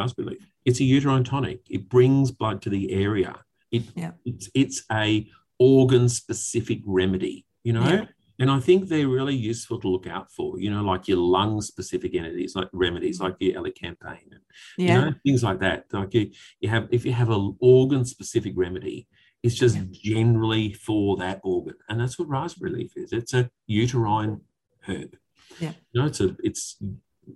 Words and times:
raspberry 0.00 0.28
leaf. 0.30 0.42
It's 0.64 0.80
a 0.80 0.84
uterine 0.84 1.24
tonic. 1.24 1.60
It 1.76 1.82
brings 1.88 2.30
blood 2.40 2.62
to 2.62 2.70
the 2.76 2.84
area. 3.06 3.32
It, 3.70 3.82
Yeah. 4.02 4.12
it's, 4.24 4.46
it's 4.62 4.78
a 5.04 5.28
organ 5.58 6.08
specific 6.08 6.80
remedy, 6.86 7.36
you 7.66 7.72
know? 7.72 7.88
Yeah. 7.88 8.04
And 8.40 8.50
I 8.50 8.58
think 8.58 8.88
they're 8.88 9.06
really 9.18 9.34
useful 9.52 9.78
to 9.80 9.88
look 9.94 10.06
out 10.06 10.26
for, 10.36 10.58
you 10.58 10.70
know, 10.70 10.82
like 10.92 11.06
your 11.08 11.18
lung 11.18 11.60
specific 11.60 12.14
entities, 12.14 12.56
like 12.56 12.68
remedies, 12.72 13.20
like 13.20 13.36
your 13.38 13.54
elecampane 13.60 14.30
and 14.34 14.40
you 14.78 14.86
Yeah. 14.86 15.00
know, 15.00 15.14
things 15.26 15.42
like 15.48 15.60
that. 15.60 15.78
Like 15.92 16.14
you, 16.14 16.30
you 16.62 16.68
have, 16.74 16.88
if 16.90 17.04
you 17.06 17.12
have 17.12 17.30
an 17.30 17.44
organ 17.60 18.04
specific 18.06 18.54
remedy, 18.56 18.98
it's 19.42 19.54
just 19.64 19.76
Yeah. 19.76 19.84
generally 19.92 20.72
for 20.86 21.16
that 21.18 21.40
organ, 21.42 21.76
and 21.88 21.98
that's 22.00 22.18
what 22.18 22.28
raspberry 22.28 22.72
leaf 22.72 22.92
is. 22.96 23.12
It's 23.12 23.34
a 23.34 23.50
uterine 23.66 24.40
herb. 24.86 25.16
Yeah. 25.64 25.72
you 25.92 25.96
know, 26.00 26.06
it's 26.10 26.20
a 26.20 26.28
it's 26.48 26.64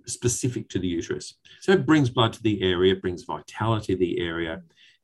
specific 0.05 0.69
to 0.69 0.79
the 0.79 0.87
uterus, 0.87 1.35
so 1.61 1.71
it 1.71 1.85
brings 1.85 2.09
blood 2.09 2.33
to 2.33 2.43
the 2.43 2.61
area, 2.61 2.93
it 2.93 3.01
brings 3.01 3.23
vitality 3.23 3.93
to 3.93 3.99
the 3.99 4.19
area. 4.19 4.61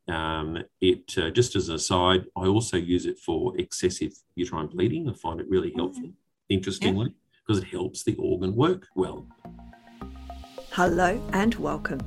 Um, 0.07 0.57
it 0.81 1.15
uh, 1.17 1.29
just 1.29 1.55
as 1.55 1.69
an 1.69 1.75
aside, 1.75 2.25
I 2.35 2.47
also 2.47 2.77
use 2.77 3.05
it 3.05 3.19
for 3.19 3.57
excessive 3.57 4.13
uterine 4.35 4.67
bleeding. 4.67 5.09
I 5.09 5.13
find 5.13 5.39
it 5.39 5.49
really 5.49 5.71
helpful, 5.75 6.11
interestingly, 6.49 7.13
because 7.45 7.61
it 7.61 7.67
helps 7.67 8.03
the 8.03 8.15
organ 8.15 8.55
work 8.55 8.87
well. 8.95 9.27
Hello 10.71 11.21
and 11.33 11.53
welcome. 11.55 11.99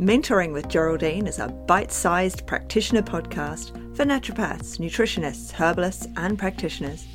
Mentoring 0.00 0.52
with 0.52 0.68
Geraldine 0.68 1.26
is 1.26 1.38
a 1.38 1.48
bite 1.48 1.92
sized 1.92 2.46
practitioner 2.46 3.02
podcast 3.02 3.70
for 3.96 4.04
naturopaths, 4.04 4.78
nutritionists, 4.78 5.52
herbalists, 5.52 6.06
and 6.16 6.38
practitioners. 6.38 7.06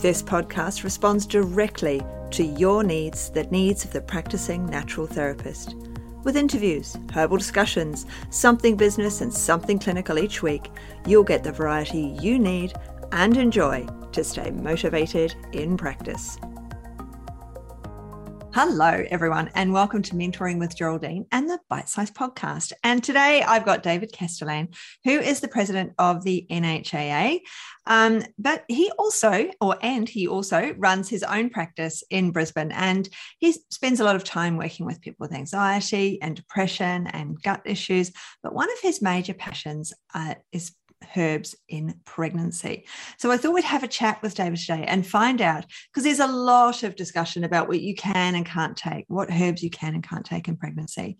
This 0.00 0.22
podcast 0.22 0.84
responds 0.84 1.26
directly 1.26 2.02
to 2.32 2.44
your 2.44 2.82
needs, 2.82 3.30
the 3.30 3.44
needs 3.44 3.84
of 3.84 3.92
the 3.92 4.00
practicing 4.00 4.66
natural 4.66 5.06
therapist. 5.06 5.76
With 6.24 6.36
interviews, 6.36 6.96
herbal 7.12 7.36
discussions, 7.36 8.06
something 8.30 8.76
business, 8.76 9.20
and 9.20 9.32
something 9.32 9.78
clinical 9.78 10.18
each 10.18 10.42
week, 10.42 10.70
you'll 11.06 11.24
get 11.24 11.44
the 11.44 11.52
variety 11.52 12.16
you 12.20 12.38
need 12.38 12.72
and 13.10 13.36
enjoy 13.36 13.86
to 14.12 14.24
stay 14.24 14.50
motivated 14.50 15.34
in 15.52 15.76
practice. 15.76 16.38
Hello, 18.54 19.02
everyone, 19.10 19.50
and 19.54 19.72
welcome 19.72 20.02
to 20.02 20.14
Mentoring 20.14 20.58
with 20.58 20.76
Geraldine 20.76 21.24
and 21.32 21.48
the 21.48 21.58
Bite 21.70 21.88
Size 21.88 22.10
Podcast. 22.10 22.74
And 22.84 23.02
today 23.02 23.42
I've 23.42 23.64
got 23.64 23.82
David 23.82 24.12
Casteleijn, 24.12 24.76
who 25.04 25.12
is 25.12 25.40
the 25.40 25.48
president 25.48 25.94
of 25.98 26.22
the 26.22 26.46
NHAA. 26.50 27.40
Um, 27.86 28.22
but 28.38 28.64
he 28.68 28.90
also, 28.98 29.48
or 29.62 29.78
and 29.80 30.06
he 30.06 30.28
also 30.28 30.74
runs 30.76 31.08
his 31.08 31.22
own 31.22 31.48
practice 31.48 32.04
in 32.10 32.30
Brisbane, 32.30 32.72
and 32.72 33.08
he 33.38 33.52
spends 33.70 34.00
a 34.00 34.04
lot 34.04 34.16
of 34.16 34.22
time 34.22 34.58
working 34.58 34.84
with 34.84 35.00
people 35.00 35.24
with 35.24 35.32
anxiety 35.32 36.20
and 36.20 36.36
depression 36.36 37.06
and 37.06 37.40
gut 37.42 37.62
issues. 37.64 38.12
But 38.42 38.54
one 38.54 38.70
of 38.70 38.80
his 38.82 39.00
major 39.00 39.32
passions 39.32 39.94
uh, 40.14 40.34
is 40.52 40.72
herbs 41.16 41.54
in 41.68 41.94
pregnancy. 42.04 42.86
So 43.18 43.30
I 43.30 43.36
thought 43.36 43.54
we'd 43.54 43.64
have 43.64 43.82
a 43.82 43.88
chat 43.88 44.20
with 44.22 44.34
David 44.34 44.58
today 44.58 44.84
and 44.86 45.06
find 45.06 45.40
out 45.40 45.66
because 45.90 46.04
there's 46.04 46.20
a 46.20 46.26
lot 46.26 46.82
of 46.82 46.96
discussion 46.96 47.44
about 47.44 47.68
what 47.68 47.80
you 47.80 47.94
can 47.94 48.34
and 48.34 48.46
can't 48.46 48.76
take, 48.76 49.04
what 49.08 49.30
herbs 49.30 49.62
you 49.62 49.70
can 49.70 49.94
and 49.94 50.06
can't 50.06 50.24
take 50.24 50.48
in 50.48 50.56
pregnancy. 50.56 51.18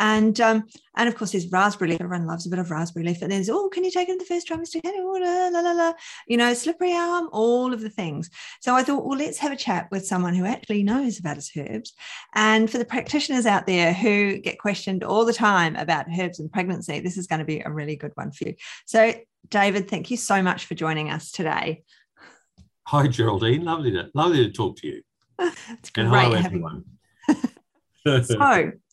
And 0.00 0.40
um, 0.40 0.64
and 0.96 1.08
of 1.08 1.16
course 1.16 1.32
there's 1.32 1.50
raspberry 1.50 1.90
leaf. 1.90 2.00
Everyone 2.00 2.26
loves 2.26 2.46
a 2.46 2.50
bit 2.50 2.58
of 2.58 2.70
raspberry 2.70 3.06
leaf. 3.06 3.22
And 3.22 3.32
there's, 3.32 3.48
oh, 3.48 3.68
can 3.68 3.84
you 3.84 3.90
take 3.90 4.08
it 4.08 4.12
in 4.12 4.18
the 4.18 4.24
first 4.24 4.48
trimester? 4.48 4.82
Can 4.82 4.94
you? 4.94 5.20
La, 5.20 5.48
la, 5.48 5.60
la, 5.60 5.72
la. 5.72 5.92
You 6.26 6.36
know, 6.36 6.54
slippery 6.54 6.92
elm, 6.92 7.28
all 7.32 7.72
of 7.72 7.80
the 7.80 7.90
things. 7.90 8.30
So 8.60 8.74
I 8.74 8.82
thought, 8.82 9.04
well, 9.04 9.18
let's 9.18 9.38
have 9.38 9.52
a 9.52 9.56
chat 9.56 9.88
with 9.90 10.06
someone 10.06 10.34
who 10.34 10.44
actually 10.44 10.82
knows 10.82 11.18
about 11.18 11.36
his 11.36 11.50
herbs. 11.56 11.94
And 12.34 12.70
for 12.70 12.78
the 12.78 12.84
practitioners 12.84 13.46
out 13.46 13.66
there 13.66 13.92
who 13.92 14.38
get 14.38 14.58
questioned 14.58 15.02
all 15.02 15.24
the 15.24 15.32
time 15.32 15.76
about 15.76 16.06
herbs 16.18 16.38
and 16.38 16.52
pregnancy, 16.52 17.00
this 17.00 17.16
is 17.16 17.26
going 17.26 17.40
to 17.40 17.44
be 17.44 17.60
a 17.60 17.70
really 17.70 17.96
good 17.96 18.12
one 18.14 18.30
for 18.30 18.48
you. 18.48 18.54
So 18.86 19.14
David, 19.48 19.88
thank 19.88 20.10
you 20.10 20.16
so 20.16 20.42
much 20.42 20.66
for 20.66 20.74
joining 20.74 21.10
us 21.10 21.30
today. 21.30 21.82
Hi, 22.86 23.06
Geraldine. 23.06 23.64
Lovely 23.64 23.92
to 23.92 24.10
lovely 24.14 24.38
to 24.46 24.50
talk 24.50 24.76
to 24.78 24.86
you. 24.86 25.02
It's 25.38 25.90
And 25.96 26.08
great 26.08 26.22
hello, 26.22 26.34
having 26.34 26.44
everyone. 26.44 26.84
So, 28.06 28.22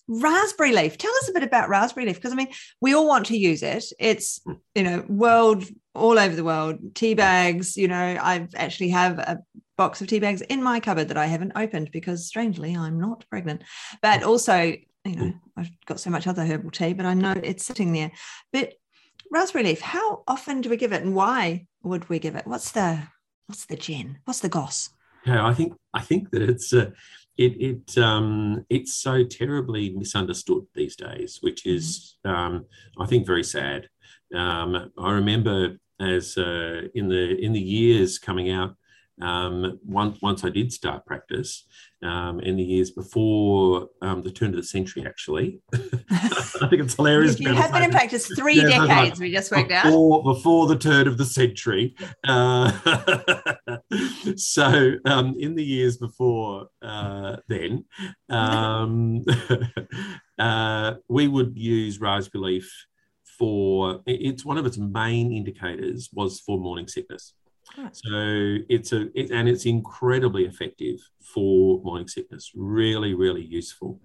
raspberry 0.08 0.72
leaf. 0.72 0.98
Tell 0.98 1.12
us 1.12 1.30
a 1.30 1.34
bit 1.34 1.44
about 1.44 1.70
raspberry 1.70 2.06
leaf 2.06 2.16
because 2.16 2.32
I 2.32 2.36
mean, 2.36 2.50
we 2.82 2.94
all 2.94 3.08
want 3.08 3.28
to 3.28 3.38
use 3.38 3.64
it. 3.64 3.86
It's 4.00 4.42
you 4.74 4.84
know, 4.84 5.06
world 5.08 5.64
all 5.94 6.20
over 6.20 6.36
the 6.36 6.44
world. 6.44 6.96
Tea 6.96 7.14
bags. 7.14 7.78
You 7.78 7.88
know, 7.88 8.20
i've 8.22 8.54
actually 8.56 8.90
have 8.90 9.20
a 9.20 9.40
box 9.78 10.02
of 10.02 10.08
tea 10.08 10.20
bags 10.20 10.42
in 10.42 10.64
my 10.64 10.80
cupboard 10.80 11.10
that 11.10 11.18
I 11.18 11.26
haven't 11.26 11.54
opened 11.56 11.92
because, 11.92 12.26
strangely, 12.26 12.76
I'm 12.76 13.00
not 13.00 13.26
pregnant. 13.30 13.64
But 14.02 14.24
also, 14.24 14.76
you 15.04 15.16
know, 15.16 15.34
I've 15.58 15.70
got 15.86 16.00
so 16.00 16.10
much 16.10 16.28
other 16.28 16.46
herbal 16.46 16.72
tea, 16.72 16.94
but 16.94 17.06
I 17.06 17.14
know 17.14 17.36
it's 17.44 17.66
sitting 17.66 17.94
there. 17.94 18.12
But 18.52 18.74
raspberry 19.32 19.66
leaf. 19.66 19.82
How 19.82 20.24
often 20.28 20.62
do 20.62 20.70
we 20.70 20.78
give 20.78 20.94
it, 20.94 21.04
and 21.04 21.16
why 21.16 21.68
would 21.84 22.10
we 22.10 22.20
give 22.20 22.36
it? 22.36 22.48
What's 22.48 22.72
the 22.72 23.02
what's 23.48 23.66
the 23.66 23.76
gin? 23.76 24.20
What's 24.26 24.40
the 24.40 24.50
goss? 24.50 24.90
Yeah, 25.26 25.46
I 25.46 25.54
think 25.54 25.74
I 25.94 26.02
think 26.02 26.32
that 26.32 26.42
it's 26.42 26.74
uh, 26.74 26.92
it 27.38 27.62
it 27.62 27.98
um, 27.98 28.66
it's 28.70 28.94
so 28.94 29.24
terribly 29.24 29.92
misunderstood 29.92 30.66
these 30.74 30.96
days, 30.96 31.40
which 31.42 31.66
is 31.66 32.18
um, 32.26 32.66
I 33.00 33.06
think 33.06 33.26
very 33.26 33.44
sad. 33.44 33.90
Um, 34.34 34.92
I 34.98 35.12
remember 35.12 35.78
as 36.00 36.38
uh, 36.38 36.84
in 36.94 37.08
the 37.08 37.38
in 37.44 37.54
the 37.54 37.60
years 37.60 38.20
coming 38.20 38.52
out. 38.52 38.76
Um, 39.22 39.80
once 39.86 40.22
once 40.22 40.44
I 40.44 40.50
did 40.50 40.74
start 40.74 41.06
practice 41.06 41.66
um, 42.04 42.42
in 42.42 42.58
the 42.58 42.64
years 42.64 42.92
before 42.92 43.88
um, 44.02 44.22
the 44.22 44.32
turn 44.32 44.50
of 44.50 44.58
the 44.58 44.64
century, 44.64 45.06
actually, 45.06 45.62
I 45.74 46.68
think 46.70 46.82
it's 46.82 46.96
hilarious. 46.96 47.40
you 47.40 47.48
to 47.48 47.54
be 47.54 47.58
able 47.58 47.58
to 47.58 47.62
have 47.62 47.72
been 47.72 47.84
in 47.84 47.92
practice 47.92 48.28
three 48.36 48.58
Yeah, 48.58 48.86
decades. 48.86 49.20
We 49.20 49.32
just 49.32 49.52
worked 49.52 49.72
out. 49.72 49.86
before, 49.86 50.24
before 50.24 50.68
the 50.68 50.78
turn 50.78 51.08
of 51.08 51.18
the 51.18 51.26
century. 51.26 51.96
Uh, 52.28 52.72
so, 54.36 54.96
um, 55.06 55.36
in 55.40 55.56
the 55.56 55.64
years 55.64 55.98
before 55.98 56.68
uh, 56.82 57.38
then, 57.48 57.86
um, 58.30 59.24
uh, 60.40 60.96
we 61.08 61.30
would 61.30 61.58
use 61.58 62.02
raspberry 62.02 62.44
leaf 62.44 62.86
for 63.38 64.02
it's 64.06 64.46
one 64.46 64.58
of 64.58 64.66
its 64.66 64.78
main 64.78 65.32
indicators 65.32 66.10
was 66.14 66.40
for 66.42 66.58
morning 66.58 66.88
sickness. 66.88 67.34
Right. 67.78 67.96
So 67.96 68.58
it's 68.70 68.94
a 68.94 69.08
it, 69.20 69.32
and 69.32 69.50
it's 69.50 69.66
incredibly 69.66 70.46
effective 70.46 71.00
for 71.22 71.82
morning 71.84 72.08
sickness. 72.08 72.52
Really, 72.56 73.14
really 73.14 73.44
useful. 73.44 74.00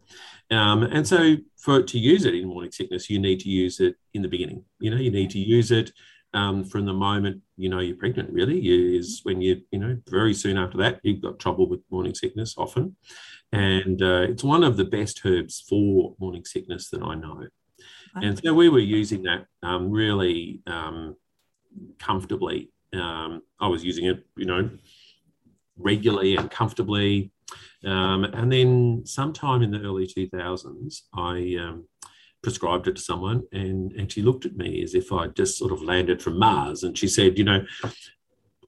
Um, 0.51 0.83
and 0.83 1.07
so 1.07 1.37
for 1.57 1.83
to 1.83 1.99
use 1.99 2.25
it 2.25 2.35
in 2.35 2.49
morning 2.49 2.73
sickness, 2.73 3.09
you 3.09 3.19
need 3.19 3.41
to 3.41 3.49
use 3.49 3.81
it 3.81 3.97
in 4.15 4.23
the 4.23 4.29
beginning. 4.29 4.65
You 4.81 4.91
know, 4.91 4.97
you 4.97 5.11
need 5.11 5.31
to 5.31 5.39
use 5.39 5.71
it 5.71 5.93
um, 6.33 6.65
from 6.65 6.85
the 6.85 6.93
moment 6.93 7.43
you 7.57 7.69
know 7.69 7.81
you're 7.81 7.97
pregnant. 7.97 8.31
Really, 8.33 8.59
you, 8.59 8.99
is 8.99 9.21
when 9.23 9.41
you 9.41 9.63
you 9.71 9.79
know 9.79 9.99
very 10.09 10.35
soon 10.35 10.57
after 10.57 10.79
that 10.79 11.01
you've 11.03 11.23
got 11.23 11.39
trouble 11.39 11.69
with 11.69 11.81
morning 11.91 12.15
sickness 12.15 12.55
often, 12.57 12.97
and 13.53 14.01
uh, 14.03 14.27
it's 14.29 14.45
one 14.45 14.65
of 14.65 14.77
the 14.77 14.85
best 14.85 15.21
herbs 15.25 15.65
for 15.69 16.15
morning 16.19 16.45
sickness 16.45 16.89
that 16.91 17.03
I 17.03 17.15
know. 17.15 17.47
And 18.17 18.41
so 18.43 18.53
we 18.53 18.69
were 18.69 18.81
using 18.81 19.23
that 19.23 19.47
um, 19.63 19.91
really 19.91 20.63
um, 20.67 21.17
comfortably. 21.99 22.71
Um, 22.93 23.43
I 23.61 23.69
was 23.69 23.85
using 23.85 24.07
it, 24.07 24.25
you 24.37 24.47
know, 24.47 24.71
regularly 25.77 26.37
and 26.37 26.51
comfortably. 26.51 27.31
Um, 27.85 28.25
and 28.25 28.53
then 28.53 29.03
sometime 29.07 29.63
in 29.63 29.71
the 29.71 29.81
early 29.81 30.07
2000s, 30.07 31.03
I 31.15 31.57
um, 31.61 31.85
prescribed 32.43 32.89
it 32.89 32.97
to 32.97 33.03
someone 33.03 33.45
and, 33.53 33.93
and 33.93 34.11
she 34.11 34.23
looked 34.23 34.47
at 34.47 34.57
me 34.57 34.83
as 34.83 34.95
if 34.95 35.13
I'd 35.13 35.37
just 35.37 35.59
sort 35.59 35.73
of 35.73 35.83
landed 35.83 36.23
from 36.23 36.39
Mars. 36.39 36.83
And 36.83 36.97
she 36.97 37.09
said, 37.09 37.39
you 37.39 37.45
know, 37.45 37.65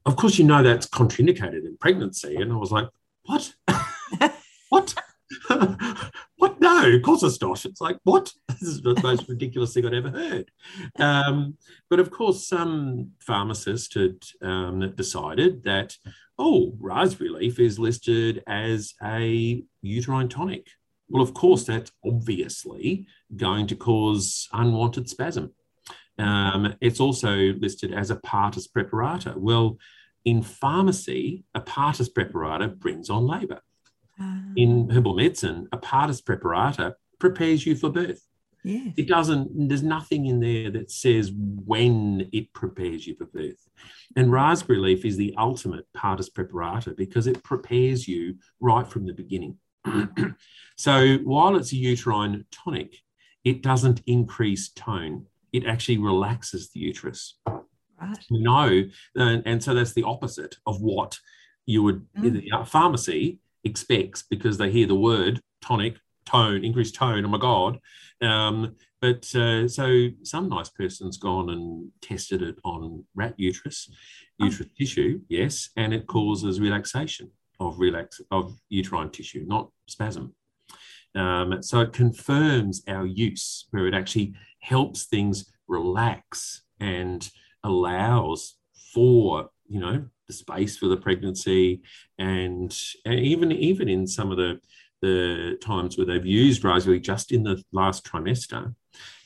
of 0.05 0.16
course, 0.16 0.39
you 0.39 0.44
know 0.44 0.62
that's 0.62 0.87
contraindicated 0.87 1.65
in 1.65 1.77
pregnancy. 1.78 2.37
And 2.37 2.53
I 2.53 2.56
was 2.56 2.72
like, 2.72 2.89
what? 3.25 3.54
what? 4.69 4.94
what? 6.37 6.60
No, 6.60 6.93
of 6.93 7.03
course 7.03 7.22
it's 7.22 7.41
not. 7.41 7.65
It's 7.65 7.81
like, 7.81 7.99
what? 8.04 8.33
This 8.62 8.70
is 8.70 8.82
the 8.82 9.00
most 9.02 9.28
ridiculous 9.28 9.74
thing 9.74 9.84
I'd 9.84 9.94
ever 9.94 10.10
heard. 10.10 10.50
Um, 11.00 11.56
but 11.91 11.98
of 11.98 12.12
course, 12.12 12.47
some 12.47 13.10
pharmacist 13.18 13.94
had 13.94 14.22
um, 14.41 14.94
decided 14.94 15.64
that, 15.64 15.97
oh, 16.38 16.72
raspberry 16.78 17.30
leaf 17.30 17.59
is 17.59 17.78
listed 17.78 18.44
as 18.47 18.94
a 19.03 19.64
uterine 19.80 20.28
tonic. 20.28 20.68
Well, 21.09 21.24
of 21.24 21.34
course, 21.34 21.64
that's 21.64 21.91
obviously 22.06 23.06
going 23.36 23.66
to 23.66 23.74
cause 23.74 24.48
unwanted 24.53 25.08
spasm. 25.08 25.53
Um, 26.18 26.74
it's 26.80 27.00
also 27.00 27.34
listed 27.54 27.92
as 27.92 28.10
a 28.10 28.16
partus 28.16 28.68
preparator. 28.68 29.36
Well, 29.36 29.78
in 30.24 30.41
pharmacy, 30.42 31.44
a 31.54 31.60
partus 31.60 32.08
preparator 32.08 32.78
brings 32.78 33.10
on 33.10 33.26
labour. 33.26 33.60
Um, 34.20 34.54
In 34.56 34.88
herbal 34.88 35.16
medicine, 35.16 35.66
a 35.72 35.78
partus 35.78 36.22
preparator 36.22 36.94
prepares 37.18 37.66
you 37.66 37.74
for 37.74 37.91
birth. 37.91 38.24
Yes. 38.64 38.94
It 38.97 39.09
doesn't, 39.09 39.68
there's 39.68 39.82
nothing 39.82 40.26
in 40.26 40.41
there 40.41 40.70
that 40.70 40.91
says 40.91 41.32
when 41.34 42.28
it 42.32 42.53
prepares 42.53 43.06
you 43.06 43.16
for 43.16 43.26
birth. 43.26 43.68
And 44.16 44.30
raspberry 44.30 44.78
leaf 44.78 45.04
is 45.04 45.16
the 45.16 45.34
ultimate 45.36 45.86
partus 45.94 46.30
preparator 46.30 46.97
because 46.97 47.26
it 47.26 47.42
prepares 47.42 48.06
you 48.06 48.36
right 48.60 48.86
from 48.86 49.06
the 49.06 49.12
beginning. 49.14 49.59
so 50.76 51.16
while 51.24 51.56
it's 51.56 51.72
a 51.72 51.76
uterine 51.76 52.47
tonic, 52.53 52.98
it 53.44 53.62
doesn't 53.62 54.03
increase 54.06 54.68
tone. 54.70 55.26
It 55.53 55.66
actually 55.66 55.98
relaxes 55.98 56.70
the 56.70 56.80
uterus. 56.80 57.38
Right. 57.47 58.18
No, 58.30 58.82
and, 59.16 59.42
and 59.44 59.62
so 59.62 59.74
that's 59.74 59.92
the 59.92 60.04
opposite 60.04 60.56
of 60.66 60.80
what 60.80 61.18
you 61.66 61.82
would 61.82 62.06
Mm. 62.18 62.32
the 62.32 62.65
pharmacy 62.66 63.38
expects 63.65 64.22
because 64.22 64.58
they 64.58 64.70
hear 64.70 64.86
the 64.86 64.94
word 64.94 65.41
tonic, 65.60 65.97
tone, 66.24 66.65
increased 66.65 66.95
tone. 66.95 67.24
Oh 67.24 67.28
my 67.28 67.39
god! 67.39 67.78
Um, 68.21 68.77
but 69.01 69.34
uh, 69.34 69.66
so 69.69 70.09
some 70.22 70.48
nice 70.48 70.69
person's 70.69 71.16
gone 71.16 71.51
and 71.51 71.91
tested 72.01 72.42
it 72.42 72.57
on 72.65 73.04
rat 73.15 73.34
uterus, 73.36 73.91
Oh. 74.41 74.47
uterus 74.47 74.69
tissue, 74.78 75.21
yes, 75.28 75.71
and 75.77 75.92
it 75.92 76.07
causes 76.07 76.60
relaxation 76.60 77.30
of 77.60 77.78
relax 77.78 78.21
of 78.30 78.57
uterine 78.69 79.10
tissue, 79.10 79.45
not 79.47 79.71
spasm. 79.86 80.34
Um, 81.15 81.63
so 81.63 81.80
it 81.80 81.92
confirms 81.92 82.83
our 82.89 83.04
use, 83.07 83.66
where 83.71 83.86
it 83.86 83.95
actually 83.95 84.34
helps 84.60 85.04
things 85.04 85.53
relax 85.68 86.63
and 86.80 87.28
allows 87.65 88.57
for 88.95 89.51
you 89.68 89.80
know 89.80 90.04
the 90.27 90.33
space 90.33 90.77
for 90.78 90.89
the 90.89 90.97
pregnancy, 90.97 91.83
and, 92.18 92.77
and 93.04 93.21
even 93.21 93.53
even 93.53 93.89
in 93.89 94.07
some 94.07 94.30
of 94.30 94.39
the 94.39 94.60
the 95.03 95.59
times 95.60 95.97
where 95.99 96.07
they've 96.07 96.25
used 96.25 96.65
raspberry 96.65 97.01
just 97.01 97.33
in 97.33 97.43
the 97.43 97.63
last 97.72 98.04
trimester, 98.07 98.75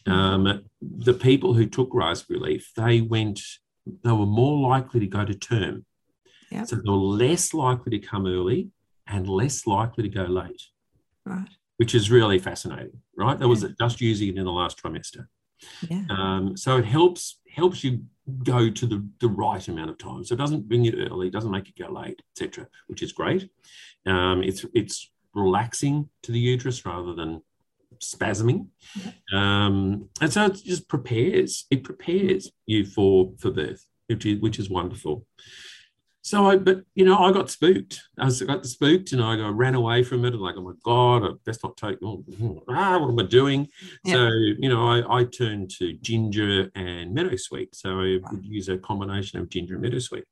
um, 0.07 0.63
the 0.81 1.15
people 1.15 1.55
who 1.55 1.67
took 1.67 1.91
raspberry 1.93 2.39
leaf 2.41 2.73
they 2.77 3.01
went 3.01 3.41
they 4.03 4.11
were 4.13 4.27
more 4.27 4.69
likely 4.69 4.99
to 5.01 5.07
go 5.07 5.25
to 5.25 5.35
term, 5.35 5.85
Yep. 6.51 6.67
so 6.69 6.77
they 6.77 6.91
were 6.91 6.97
less 6.97 7.55
likely 7.55 7.99
to 7.99 8.07
come 8.07 8.27
early 8.27 8.71
and 9.07 9.29
less 9.29 9.67
likely 9.67 10.03
to 10.05 10.09
go 10.09 10.25
late 10.25 10.63
Right. 11.25 11.49
which 11.77 11.95
is 11.95 12.11
really 12.11 12.39
fascinating, 12.39 13.01
right? 13.17 13.39
That 13.39 13.49
was 13.49 13.65
just 13.81 14.01
using 14.01 14.29
it 14.29 14.39
in 14.39 14.45
the 14.45 14.51
last 14.53 14.83
trimester. 14.83 15.27
Yeah. 15.89 16.05
Um, 16.11 16.57
so 16.57 16.77
it 16.79 16.85
helps 16.85 17.39
helps 17.51 17.83
you 17.85 18.05
go 18.45 18.69
to 18.71 18.87
the, 18.87 19.07
the 19.21 19.29
right 19.29 19.67
amount 19.69 19.89
of 19.91 19.97
time. 19.99 20.23
So 20.25 20.35
it 20.35 20.39
doesn't 20.39 20.69
bring 20.69 20.85
you 20.85 20.93
early, 21.09 21.31
doesn't 21.31 21.51
make 21.51 21.69
you 21.69 21.85
go 21.87 21.91
late, 21.93 22.21
etc., 22.33 22.67
which 22.89 23.03
is 23.03 23.13
great. 23.13 23.49
Um, 24.05 24.43
it's 24.43 24.65
it's 24.75 25.11
relaxing 25.37 26.09
to 26.23 26.33
the 26.33 26.41
uterus 26.41 26.85
rather 26.85 27.15
than 27.15 27.43
spasming, 28.01 28.69
um, 29.33 30.09
and 30.21 30.33
so 30.33 30.47
it 30.47 30.61
just 30.65 30.89
prepares 30.89 31.67
it 31.71 31.85
prepares 31.85 32.51
you 32.67 32.85
for 32.85 33.33
for 33.39 33.51
birth, 33.51 33.87
which 34.09 34.27
is 34.27 34.41
which 34.41 34.59
is 34.59 34.69
wonderful. 34.69 35.27
So 36.27 36.45
I, 36.45 36.57
but 36.57 36.83
you 36.97 37.05
know, 37.05 37.19
I 37.19 37.31
got 37.31 37.51
spooked. 37.51 38.03
I 38.19 38.29
got 38.45 38.67
spooked, 38.67 39.13
and 39.13 39.23
I, 39.23 39.39
I 39.39 39.49
ran 39.51 39.77
away 39.77 40.03
from 40.03 40.25
it. 40.25 40.35
Like, 40.35 40.57
oh 40.59 40.63
my 40.63 40.73
god, 40.83 41.25
I 41.25 41.29
best 41.45 41.63
not 41.63 41.77
take. 41.77 41.99
Oh, 42.03 42.25
ah, 42.69 42.99
what 42.99 43.11
am 43.11 43.19
I 43.21 43.23
doing? 43.23 43.69
Yeah. 44.05 44.15
So 44.15 44.31
you 44.59 44.69
know, 44.69 44.89
I, 44.89 45.21
I 45.21 45.25
turned 45.25 45.71
to 45.79 45.93
ginger 45.93 46.69
and 46.75 47.17
meadowsweet. 47.17 47.69
So 47.75 48.01
I 48.01 48.19
would 48.33 48.45
use 48.45 48.69
a 48.69 48.77
combination 48.77 49.39
of 49.39 49.49
ginger 49.49 49.77
and 49.77 49.85
meadowsweet. 49.85 50.25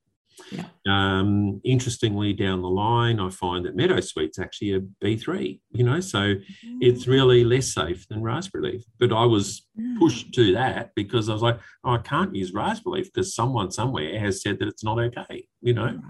Yeah. 0.50 0.66
Um, 0.86 1.60
interestingly, 1.64 2.32
down 2.32 2.62
the 2.62 2.68
line, 2.68 3.20
I 3.20 3.30
find 3.30 3.64
that 3.64 3.76
meadowsweet's 3.76 4.38
actually 4.38 4.74
a 4.74 4.80
B 5.00 5.16
three. 5.16 5.60
You 5.72 5.84
know, 5.84 6.00
so 6.00 6.34
it's 6.80 7.06
really 7.06 7.44
less 7.44 7.72
safe 7.72 8.06
than 8.08 8.22
raspberry 8.22 8.72
leaf. 8.72 8.84
But 8.98 9.12
I 9.12 9.24
was 9.24 9.62
Mm. 9.78 9.98
pushed 9.98 10.32
to 10.34 10.52
that 10.52 10.92
because 10.94 11.28
I 11.28 11.32
was 11.32 11.42
like, 11.42 11.58
oh, 11.82 11.90
I 11.92 11.98
can't 11.98 12.34
use 12.34 12.52
raspberry 12.52 12.98
leaf 12.98 13.12
because 13.12 13.34
someone 13.34 13.70
somewhere 13.72 14.18
has 14.20 14.40
said 14.42 14.58
that 14.60 14.68
it's 14.68 14.84
not 14.84 15.00
okay, 15.00 15.46
you 15.62 15.74
know. 15.74 15.86
Right. 15.86 16.02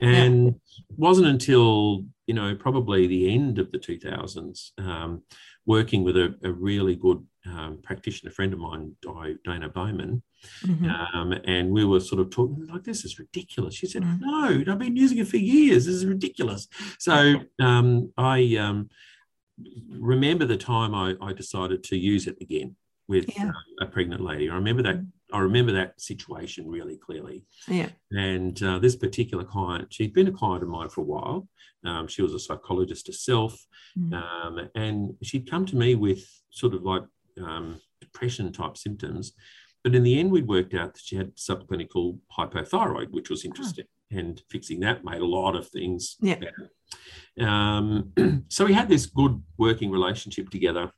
And 0.00 0.48
it 0.48 0.98
wasn't 0.98 1.28
until, 1.28 2.04
you 2.32 2.36
know, 2.36 2.54
probably 2.54 3.06
the 3.06 3.34
end 3.34 3.58
of 3.58 3.70
the 3.72 3.78
2000s, 3.78 4.70
um, 4.78 5.20
working 5.66 6.02
with 6.02 6.16
a, 6.16 6.34
a 6.42 6.50
really 6.50 6.96
good 6.96 7.22
um, 7.44 7.78
practitioner 7.82 8.30
friend 8.32 8.54
of 8.54 8.58
mine, 8.58 8.96
Dana 9.44 9.68
Bowman, 9.68 10.22
Mhm. 10.66 11.14
um, 11.14 11.32
and 11.44 11.70
we 11.70 11.84
were 11.84 12.00
sort 12.00 12.22
of 12.22 12.30
talking 12.30 12.66
like, 12.66 12.84
this 12.84 13.04
is 13.04 13.18
ridiculous. 13.18 13.74
She 13.74 13.86
said, 13.86 14.02
Mm. 14.02 14.20
no, 14.20 14.72
I've 14.72 14.78
been 14.78 14.96
using 14.96 15.18
it 15.18 15.28
for 15.28 15.36
years. 15.36 15.84
This 15.84 15.96
is 15.96 16.06
ridiculous. 16.06 16.68
So 16.98 17.42
um, 17.60 18.10
I 18.16 18.56
um, 18.56 18.88
remember 19.90 20.46
the 20.46 20.56
time 20.56 20.94
I, 20.94 21.14
I 21.20 21.34
decided 21.34 21.84
to 21.84 21.96
use 21.98 22.26
it 22.26 22.38
again 22.40 22.76
with 23.08 23.26
Yeah. 23.36 23.48
uh, 23.50 23.84
a 23.84 23.86
pregnant 23.86 24.20
lady. 24.22 24.48
I 24.50 24.54
remember 24.54 24.82
that. 24.84 25.04
I 25.32 25.38
remember 25.40 25.72
that 25.72 25.98
situation 26.00 26.68
really 26.68 26.96
clearly. 26.98 27.46
Yeah. 27.66 27.88
And 28.10 28.62
uh, 28.62 28.78
this 28.78 28.96
particular 28.96 29.44
client, 29.44 29.90
she'd 29.92 30.12
been 30.12 30.28
a 30.28 30.32
client 30.32 30.62
of 30.62 30.68
mine 30.68 30.90
for 30.90 31.00
a 31.00 31.04
while. 31.04 31.48
Um, 31.84 32.06
she 32.06 32.20
was 32.22 32.34
a 32.34 32.38
psychologist 32.38 33.06
herself, 33.06 33.58
Mm. 33.98 34.12
um, 34.14 34.70
and 34.74 35.14
she'd 35.22 35.50
come 35.50 35.64
to 35.66 35.76
me 35.76 35.94
with 35.94 36.24
sort 36.50 36.74
of 36.74 36.82
like 36.82 37.02
um, 37.42 37.80
depression 38.00 38.52
type 38.52 38.76
symptoms. 38.76 39.32
But 39.84 39.94
in 39.94 40.02
the 40.02 40.18
end, 40.18 40.30
we'd 40.30 40.46
worked 40.48 40.74
out 40.74 40.94
that 40.94 41.02
she 41.02 41.16
had 41.16 41.34
subclinical 41.36 42.18
hypothyroid, 42.38 43.10
which 43.10 43.28
was 43.30 43.44
interesting. 43.44 43.86
And 44.10 44.40
fixing 44.50 44.80
that 44.80 45.04
made 45.04 45.22
a 45.22 45.26
lot 45.26 45.56
of 45.56 45.66
things 45.68 46.16
Yeah. 46.20 46.36
better. 46.38 46.70
Um, 47.50 48.12
so 48.48 48.66
we 48.66 48.74
had 48.74 48.88
this 48.88 49.06
good 49.06 49.42
working 49.58 49.90
relationship 49.90 50.50
together. 50.50 50.92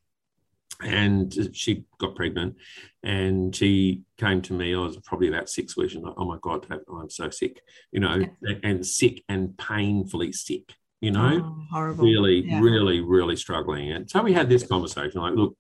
And 0.85 1.35
she 1.57 1.85
got 1.99 2.15
pregnant 2.15 2.57
and 3.03 3.55
she 3.55 4.03
came 4.19 4.43
to 4.43 4.53
me. 4.53 4.75
I 4.75 4.79
was 4.79 4.97
probably 4.99 5.29
about 5.29 5.49
six 5.49 5.77
weeks 5.77 5.95
and 5.95 6.05
like, 6.05 6.15
oh 6.17 6.25
my 6.27 6.39
God, 6.43 6.67
I'm 6.71 7.11
so 7.11 7.31
sick, 7.31 7.61
you 7.93 8.01
know, 8.01 8.25
and 8.63 8.85
sick 8.87 9.23
and 9.29 9.57
painfully 9.57 10.33
sick, 10.33 10.73
you 11.01 11.11
know 11.11 11.41
Oh, 11.43 11.65
horrible. 11.71 12.05
really, 12.05 12.45
Yeah. 12.47 12.61
really, 12.61 13.01
really 13.01 13.37
struggling. 13.37 13.93
And 13.93 14.09
so 14.11 14.23
we 14.23 14.33
had 14.33 14.49
this 14.49 14.67
conversation 14.67 15.21
like, 15.21 15.35
look, 15.35 15.57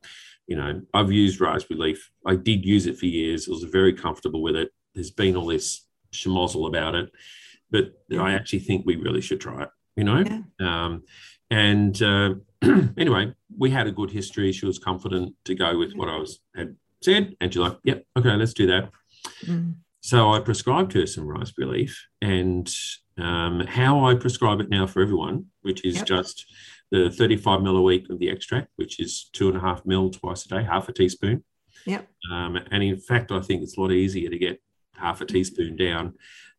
you 0.46 0.56
know, 0.56 0.82
I've 0.92 1.10
used 1.10 1.40
raspberry 1.40 1.80
leaf. 1.80 2.10
I 2.26 2.36
did 2.36 2.64
use 2.66 2.86
it 2.86 2.98
for 2.98 3.06
years. 3.06 3.48
I 3.48 3.52
was 3.52 3.64
very 3.64 3.94
comfortable 3.94 4.42
with 4.42 4.56
it. 4.56 4.70
There's 4.94 5.10
been 5.10 5.36
all 5.36 5.46
this 5.46 5.86
schmozzle 6.12 6.68
about 6.68 6.94
it, 6.94 7.10
but 7.70 7.92
I 8.18 8.34
actually 8.34 8.60
think 8.60 8.84
we 8.84 8.96
really 8.96 9.22
should 9.22 9.40
try 9.40 9.62
it, 9.62 9.70
you 9.96 10.04
know? 10.04 10.22
Um, 10.60 11.02
and 11.54 12.02
uh, 12.02 12.34
anyway, 12.98 13.32
we 13.56 13.70
had 13.70 13.86
a 13.86 13.92
good 13.92 14.10
history. 14.10 14.50
She 14.52 14.66
was 14.66 14.78
confident 14.78 15.34
to 15.44 15.54
go 15.54 15.78
with 15.78 15.92
what 15.94 16.08
I 16.08 16.16
was 16.16 16.40
had 16.56 16.76
said. 17.02 17.36
And 17.40 17.52
she's 17.52 17.60
like, 17.60 17.78
yep, 17.84 18.04
okay, 18.16 18.34
let's 18.34 18.54
do 18.54 18.66
that. 18.66 18.90
Mm. 19.46 19.74
So 20.00 20.32
I 20.32 20.40
prescribed 20.40 20.92
her 20.94 21.06
some 21.06 21.26
raspberry 21.26 21.68
leaf, 21.68 22.06
and 22.20 22.68
um, 23.16 23.60
how 23.60 24.04
I 24.04 24.14
prescribe 24.14 24.60
it 24.60 24.68
now 24.68 24.86
for 24.86 25.00
everyone, 25.00 25.46
which 25.62 25.84
is 25.84 25.96
Yep. 25.96 26.06
just 26.06 26.44
the 26.90 27.10
35 27.10 27.62
mil 27.62 27.76
a 27.76 27.82
week 27.82 28.10
of 28.10 28.18
the 28.18 28.28
extract, 28.28 28.68
which 28.76 28.98
is 29.00 29.30
two 29.32 29.48
and 29.48 29.56
a 29.56 29.60
half 29.60 29.86
mil 29.86 30.10
twice 30.10 30.44
a 30.44 30.48
day, 30.48 30.62
half 30.64 30.88
a 30.88 30.92
teaspoon. 30.92 31.44
Yep. 31.86 32.08
Um, 32.32 32.56
and 32.70 32.82
in 32.82 32.98
fact, 32.98 33.30
I 33.32 33.40
think 33.40 33.62
it's 33.62 33.76
a 33.76 33.80
lot 33.80 33.92
easier 33.92 34.28
to 34.30 34.38
get 34.38 34.60
half 34.96 35.20
a 35.20 35.26
teaspoon 35.26 35.76
down 35.76 36.14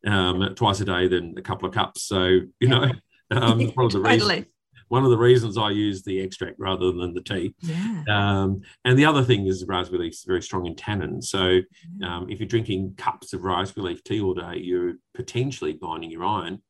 um, 0.06 0.54
twice 0.54 0.80
a 0.80 0.84
day 0.84 1.06
than 1.08 1.34
a 1.36 1.42
couple 1.42 1.68
of 1.68 1.74
cups. 1.74 2.02
So 2.02 2.24
you 2.24 2.50
Yep. 2.60 2.70
know, 2.70 2.90
um, 3.38 3.60
one 3.74 3.86
of 3.86 3.92
the 3.92 4.00
reasons 4.08 4.22
totally. 4.22 4.46
One 4.88 5.04
of 5.04 5.10
the 5.10 5.18
reasons 5.18 5.58
I 5.58 5.70
use 5.70 6.02
the 6.02 6.20
extract 6.20 6.58
rather 6.58 6.92
than 6.92 7.12
the 7.14 7.20
tea. 7.22 7.54
Yeah. 7.60 8.04
Um, 8.08 8.60
and 8.84 8.98
the 8.98 9.04
other 9.04 9.22
thing 9.24 9.46
is 9.46 9.64
raspberry 9.66 10.04
leaf 10.04 10.12
is 10.14 10.24
very 10.24 10.42
strong 10.42 10.66
in 10.66 10.76
tannin. 10.76 11.20
So 11.22 11.60
um, 12.04 12.28
if 12.30 12.38
you're 12.38 12.48
drinking 12.48 12.94
cups 12.96 13.32
of 13.32 13.42
raspberry 13.42 13.88
leaf 13.88 14.04
tea 14.04 14.20
all 14.20 14.34
day, 14.34 14.58
you're 14.58 14.94
potentially 15.14 15.72
binding 15.72 16.10
your 16.10 16.24
iron, 16.24 16.62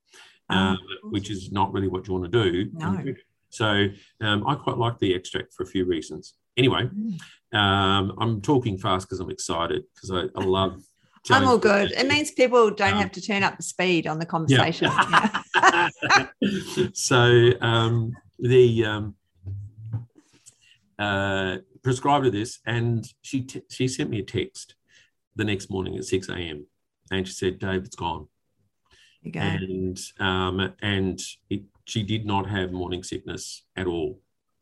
um, 0.48 0.78
Oh, 1.04 1.10
which 1.10 1.30
is 1.30 1.52
not 1.52 1.72
really 1.72 1.88
what 1.88 2.06
you 2.06 2.14
want 2.14 2.30
to 2.32 2.44
do. 2.50 2.70
No. 2.72 3.04
So 3.50 3.86
um, 4.20 4.46
I 4.46 4.54
quite 4.54 4.78
like 4.78 4.98
the 4.98 5.14
extract 5.14 5.52
for 5.54 5.62
a 5.62 5.66
few 5.66 5.84
reasons. 5.84 6.34
Anyway, 6.56 6.84
Mm. 6.88 7.18
um, 7.58 8.14
I'm 8.18 8.40
talking 8.40 8.78
fast 8.78 9.06
because 9.06 9.20
I'm 9.20 9.30
excited 9.30 9.82
because 9.94 10.10
I, 10.10 10.40
I 10.40 10.44
love. 10.44 10.82
I'm 11.28 11.46
all 11.46 11.58
good. 11.58 11.90
It 11.92 12.06
means 12.06 12.30
people 12.30 12.70
don't 12.70 12.92
Um, 12.94 12.98
have 13.00 13.12
to 13.12 13.20
turn 13.20 13.42
up 13.42 13.56
the 13.56 13.62
speed 13.62 14.06
on 14.06 14.18
the 14.18 14.26
conversation. 14.26 14.90
Yeah. 15.56 15.88
so 16.92 17.50
um, 17.60 18.16
the 18.38 18.84
um, 18.84 19.14
uh, 20.98 21.56
prescribed 21.82 22.24
her 22.24 22.30
this, 22.30 22.60
and 22.66 23.06
she 23.22 23.42
t- 23.42 23.62
she 23.70 23.88
sent 23.88 24.10
me 24.10 24.20
a 24.20 24.24
text 24.24 24.74
the 25.34 25.44
next 25.44 25.70
morning 25.70 25.96
at 25.96 26.04
six 26.04 26.28
a.m. 26.28 26.66
and 27.10 27.26
she 27.26 27.34
said, 27.34 27.58
"Dave, 27.58 27.84
it's 27.84 27.96
gone." 27.96 28.28
And 29.42 29.98
um, 30.18 30.74
and 30.80 31.20
it, 31.50 31.62
she 31.84 32.02
did 32.02 32.26
not 32.26 32.48
have 32.48 32.72
morning 32.72 33.02
sickness 33.02 33.62
at 33.76 33.86
all 33.86 34.20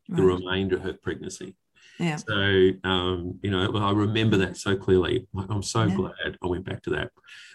the 0.09 0.23
remainder 0.23 0.75
of 0.75 0.83
her 0.83 0.93
pregnancy. 0.93 1.55
Yeah. 1.99 2.17
So 2.17 2.69
um, 2.83 3.39
you 3.41 3.51
know, 3.51 3.71
I 3.75 3.91
remember 3.91 4.37
that 4.37 4.57
so 4.57 4.75
clearly. 4.75 5.27
I'm 5.49 5.63
so 5.63 5.83
Yeah. 5.85 5.95
glad 5.95 6.37
I 6.43 6.47
went 6.47 6.65
back 6.65 6.83
to 6.83 6.89
that. 6.91 7.11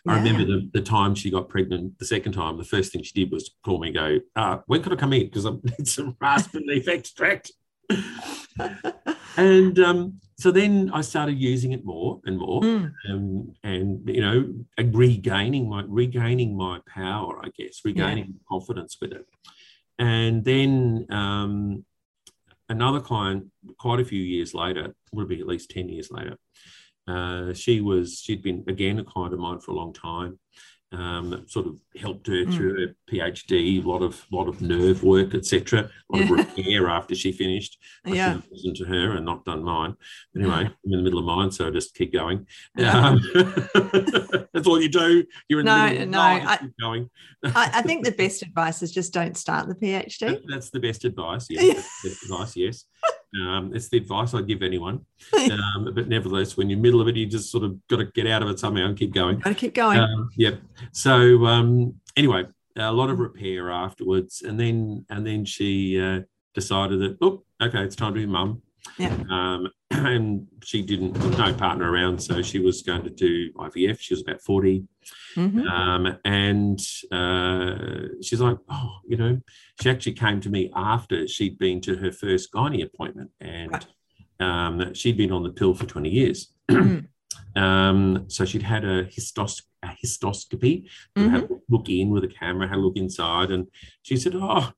Yeah. 0.06 0.12
I 0.12 0.16
remember 0.18 0.44
the, 0.44 0.68
the 0.73 0.80
time 0.80 1.14
she 1.14 1.30
got 1.30 1.49
pregnant 1.49 1.99
the 1.99 2.06
second 2.06 2.32
time, 2.32 2.56
the 2.56 2.64
first 2.64 2.92
thing 2.92 3.02
she 3.02 3.12
did 3.12 3.30
was 3.30 3.50
call 3.64 3.78
me 3.78 3.88
and 3.88 3.97
go, 3.97 4.18
uh, 4.37 4.59
when 4.66 4.82
could 4.82 4.92
I 4.92 4.97
come 4.97 5.12
in? 5.12 5.25
Because 5.26 5.47
I 5.47 5.50
need 5.50 5.87
some 5.97 6.16
raspberry 6.20 6.64
leaf 6.66 6.88
extract. 6.88 7.52
and 9.37 9.78
um, 9.78 10.20
so 10.38 10.50
then 10.50 10.90
I 10.94 11.02
started 11.02 11.38
using 11.38 11.73
it 11.73 11.85
more 11.85 12.20
and 12.25 12.38
more. 12.38 12.62
Mm. 12.62 12.92
Um, 13.11 13.52
and 13.62 14.09
you 14.09 14.20
know, 14.23 14.54
regaining 14.78 15.68
my 15.68 15.85
regaining 15.87 16.56
my 16.56 16.80
power, 16.87 17.40
I 17.44 17.50
guess, 17.56 17.80
regaining 17.85 18.35
confidence 18.49 18.97
with 19.00 19.12
it. 19.12 19.26
And 19.99 20.42
then 20.44 21.06
um, 21.11 21.85
another 22.70 23.00
client, 23.00 23.50
quite 23.78 24.00
a 24.00 24.04
few 24.04 24.22
years 24.22 24.54
later, 24.54 24.94
would 25.12 25.28
be 25.28 25.40
at 25.40 25.46
least 25.46 25.70
10 25.70 25.88
years 25.88 26.10
later, 26.10 26.36
uh, 27.06 27.52
she 27.52 27.80
was, 27.80 28.20
she'd 28.20 28.42
been 28.42 28.64
again 28.68 28.98
a 28.98 29.04
client 29.04 29.34
of 29.34 29.40
mine 29.40 29.60
for 29.60 29.72
a 29.72 29.74
long 29.74 29.92
time 29.92 30.38
um, 30.92 31.44
sort 31.47 31.66
of 31.66 31.76
helped 31.97 32.26
her 32.26 32.44
mm. 32.44 32.54
through 32.54 32.80
her 32.80 32.94
PhD, 33.11 33.85
a 33.85 33.88
lot 33.88 34.02
of 34.02 34.26
lot 34.32 34.49
of 34.49 34.61
nerve 34.61 35.04
work, 35.04 35.35
etc. 35.35 35.88
A 36.12 36.16
lot 36.16 36.23
of 36.23 36.30
repair 36.30 36.88
after 36.88 37.14
she 37.14 37.30
finished. 37.30 37.78
I 38.04 38.11
yeah, 38.11 38.40
listened 38.50 38.76
to 38.76 38.85
her 38.87 39.12
and 39.12 39.25
not 39.25 39.44
done 39.44 39.62
mine. 39.62 39.94
Anyway, 40.35 40.66
I'm 40.66 40.75
in 40.85 40.90
the 40.90 41.02
middle 41.02 41.20
of 41.20 41.25
mine, 41.25 41.50
so 41.52 41.68
I 41.68 41.70
just 41.70 41.94
keep 41.94 42.12
going. 42.12 42.47
Um, 42.78 43.20
that's 44.52 44.66
all 44.66 44.80
you 44.80 44.88
do. 44.88 45.25
You're 45.49 45.61
in 45.61 45.66
no, 45.66 45.78
the 45.78 45.85
middle 45.85 46.02
of 46.02 46.09
no. 46.09 46.18
Mine, 46.18 46.47
I, 46.47 46.56
keep 46.56 46.73
going. 46.80 47.11
I, 47.44 47.70
I, 47.75 47.82
think 47.82 48.04
the 48.04 48.12
best 48.12 48.42
advice 48.42 48.82
is 48.82 48.92
just 48.92 49.12
don't 49.12 49.37
start 49.37 49.68
the 49.68 49.75
PhD. 49.75 50.18
That, 50.18 50.42
that's 50.49 50.70
the 50.70 50.80
best 50.80 51.04
advice. 51.04 51.47
Yes, 51.49 51.88
best 52.02 52.25
advice. 52.25 52.56
Yes. 52.56 52.85
Um, 53.34 53.72
it's 53.75 53.88
the 53.88 53.99
advice 53.99 54.34
I'd 54.34 54.49
give 54.49 54.62
anyone. 54.62 55.06
Um, 55.50 55.92
but 55.94 56.08
nevertheless, 56.08 56.56
when 56.56 56.70
you're 56.70 56.78
middle 56.78 57.00
of 57.00 57.08
it, 57.08 57.16
you 57.16 57.26
just 57.26 57.50
sort 57.50 57.64
of 57.64 57.76
got 57.88 57.96
to 57.96 58.04
get 58.06 58.26
out 58.26 58.42
of 58.42 58.49
it 58.49 58.58
somehow 58.58 58.87
and 58.87 58.96
keep 58.96 59.12
going. 59.12 59.38
Got 59.38 59.50
to 59.50 59.54
keep 59.54 59.75
going. 59.75 59.99
Um, 59.99 60.30
yep. 60.37 60.60
So 60.92 61.44
um, 61.46 61.94
anyway, 62.16 62.44
a 62.76 62.92
lot 62.92 63.10
of 63.10 63.18
repair 63.18 63.70
afterwards, 63.70 64.42
and 64.42 64.58
then 64.58 65.04
and 65.10 65.26
then 65.26 65.44
she 65.44 66.00
uh, 66.00 66.20
decided 66.54 67.00
that 67.00 67.18
oh, 67.20 67.42
okay, 67.60 67.82
it's 67.82 67.96
time 67.96 68.14
to 68.14 68.20
be 68.20 68.26
mum. 68.26 68.62
Yeah. 68.99 69.16
Um, 69.30 69.68
and 69.90 70.46
she 70.62 70.82
didn't 70.82 71.16
no 71.37 71.52
partner 71.54 71.90
around, 71.90 72.22
so 72.22 72.42
she 72.42 72.58
was 72.58 72.82
going 72.82 73.02
to 73.02 73.10
do 73.10 73.52
IVF. 73.54 74.00
She 74.00 74.14
was 74.14 74.22
about 74.22 74.40
40 74.40 74.84
mm-hmm. 75.37 75.66
um, 75.66 76.18
and 76.25 76.78
uh, 77.10 78.08
she's 78.22 78.40
like, 78.40 78.58
oh, 78.68 78.99
you 79.06 79.16
know, 79.16 79.40
she 79.80 79.90
actually 79.90 80.12
came 80.12 80.40
to 80.40 80.50
me 80.50 80.70
after 80.75 81.26
she'd 81.26 81.58
been 81.58 81.80
to 81.82 81.96
her 81.96 82.12
first 82.12 82.52
gynae 82.52 82.84
appointment, 82.84 83.30
and 83.40 83.87
um, 84.38 84.94
she'd 84.94 85.16
been 85.16 85.32
on 85.32 85.42
the 85.42 85.50
pill 85.50 85.75
for 85.75 85.87
20 85.87 86.08
years. 86.08 86.52
Mm-hmm. 86.70 87.00
um, 87.62 88.25
so 88.28 88.44
she'd 88.44 88.62
had 88.62 88.84
a, 88.84 89.04
hystos- 89.06 89.62
a 89.82 89.88
histoscopy, 89.88 90.88
mm-hmm. 91.16 91.28
had 91.30 91.44
a 91.44 91.49
look 91.68 91.88
in 91.88 92.10
with 92.10 92.25
a 92.25 92.28
camera, 92.28 92.68
had 92.68 92.78
a 92.78 92.80
look 92.80 92.96
inside, 92.96 93.50
and 93.50 93.66
she 94.02 94.16
said, 94.16 94.34
oh 94.37 94.72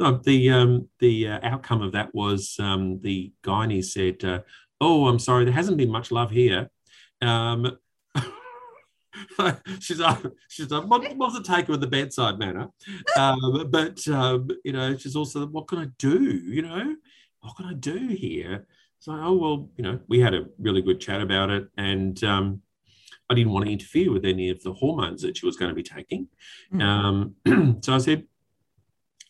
no, 0.00 0.16
the 0.24 0.50
um, 0.50 0.88
the 0.98 1.28
uh, 1.28 1.40
outcome 1.42 1.82
of 1.82 1.92
that 1.92 2.14
was 2.14 2.56
um, 2.58 3.00
the 3.00 3.32
gynae 3.44 3.84
said, 3.84 4.24
uh, 4.24 4.40
"Oh, 4.80 5.08
I'm 5.08 5.18
sorry, 5.18 5.44
there 5.44 5.54
hasn't 5.54 5.76
been 5.78 5.90
much 5.90 6.10
love 6.10 6.30
here." 6.30 6.70
Um, 7.20 7.78
she's 9.80 9.98
like, 9.98 10.18
she's 10.48 10.70
like, 10.70 10.84
what, 10.84 11.16
what's 11.16 11.36
the 11.36 11.42
take 11.42 11.68
with 11.68 11.80
the 11.80 11.86
bedside 11.86 12.38
manner? 12.38 12.68
Um, 13.16 13.68
but 13.70 14.06
um, 14.08 14.48
you 14.64 14.72
know, 14.72 14.96
she's 14.96 15.16
also, 15.16 15.46
what 15.46 15.68
can 15.68 15.78
I 15.78 15.86
do? 15.98 16.20
You 16.22 16.62
know, 16.62 16.96
what 17.40 17.56
can 17.56 17.66
I 17.66 17.74
do 17.74 18.08
here? 18.08 18.66
So, 19.00 19.12
oh 19.12 19.36
well, 19.36 19.70
you 19.76 19.84
know, 19.84 20.00
we 20.08 20.20
had 20.20 20.34
a 20.34 20.46
really 20.58 20.82
good 20.82 21.00
chat 21.00 21.20
about 21.20 21.50
it, 21.50 21.68
and 21.76 22.22
um, 22.24 22.62
I 23.30 23.34
didn't 23.34 23.52
want 23.52 23.66
to 23.66 23.72
interfere 23.72 24.12
with 24.12 24.24
any 24.24 24.50
of 24.50 24.62
the 24.62 24.72
hormones 24.72 25.22
that 25.22 25.36
she 25.36 25.46
was 25.46 25.56
going 25.56 25.68
to 25.68 25.74
be 25.74 25.82
taking. 25.82 26.28
Mm. 26.72 27.84
so 27.84 27.94
I 27.94 27.98
said, 27.98 28.24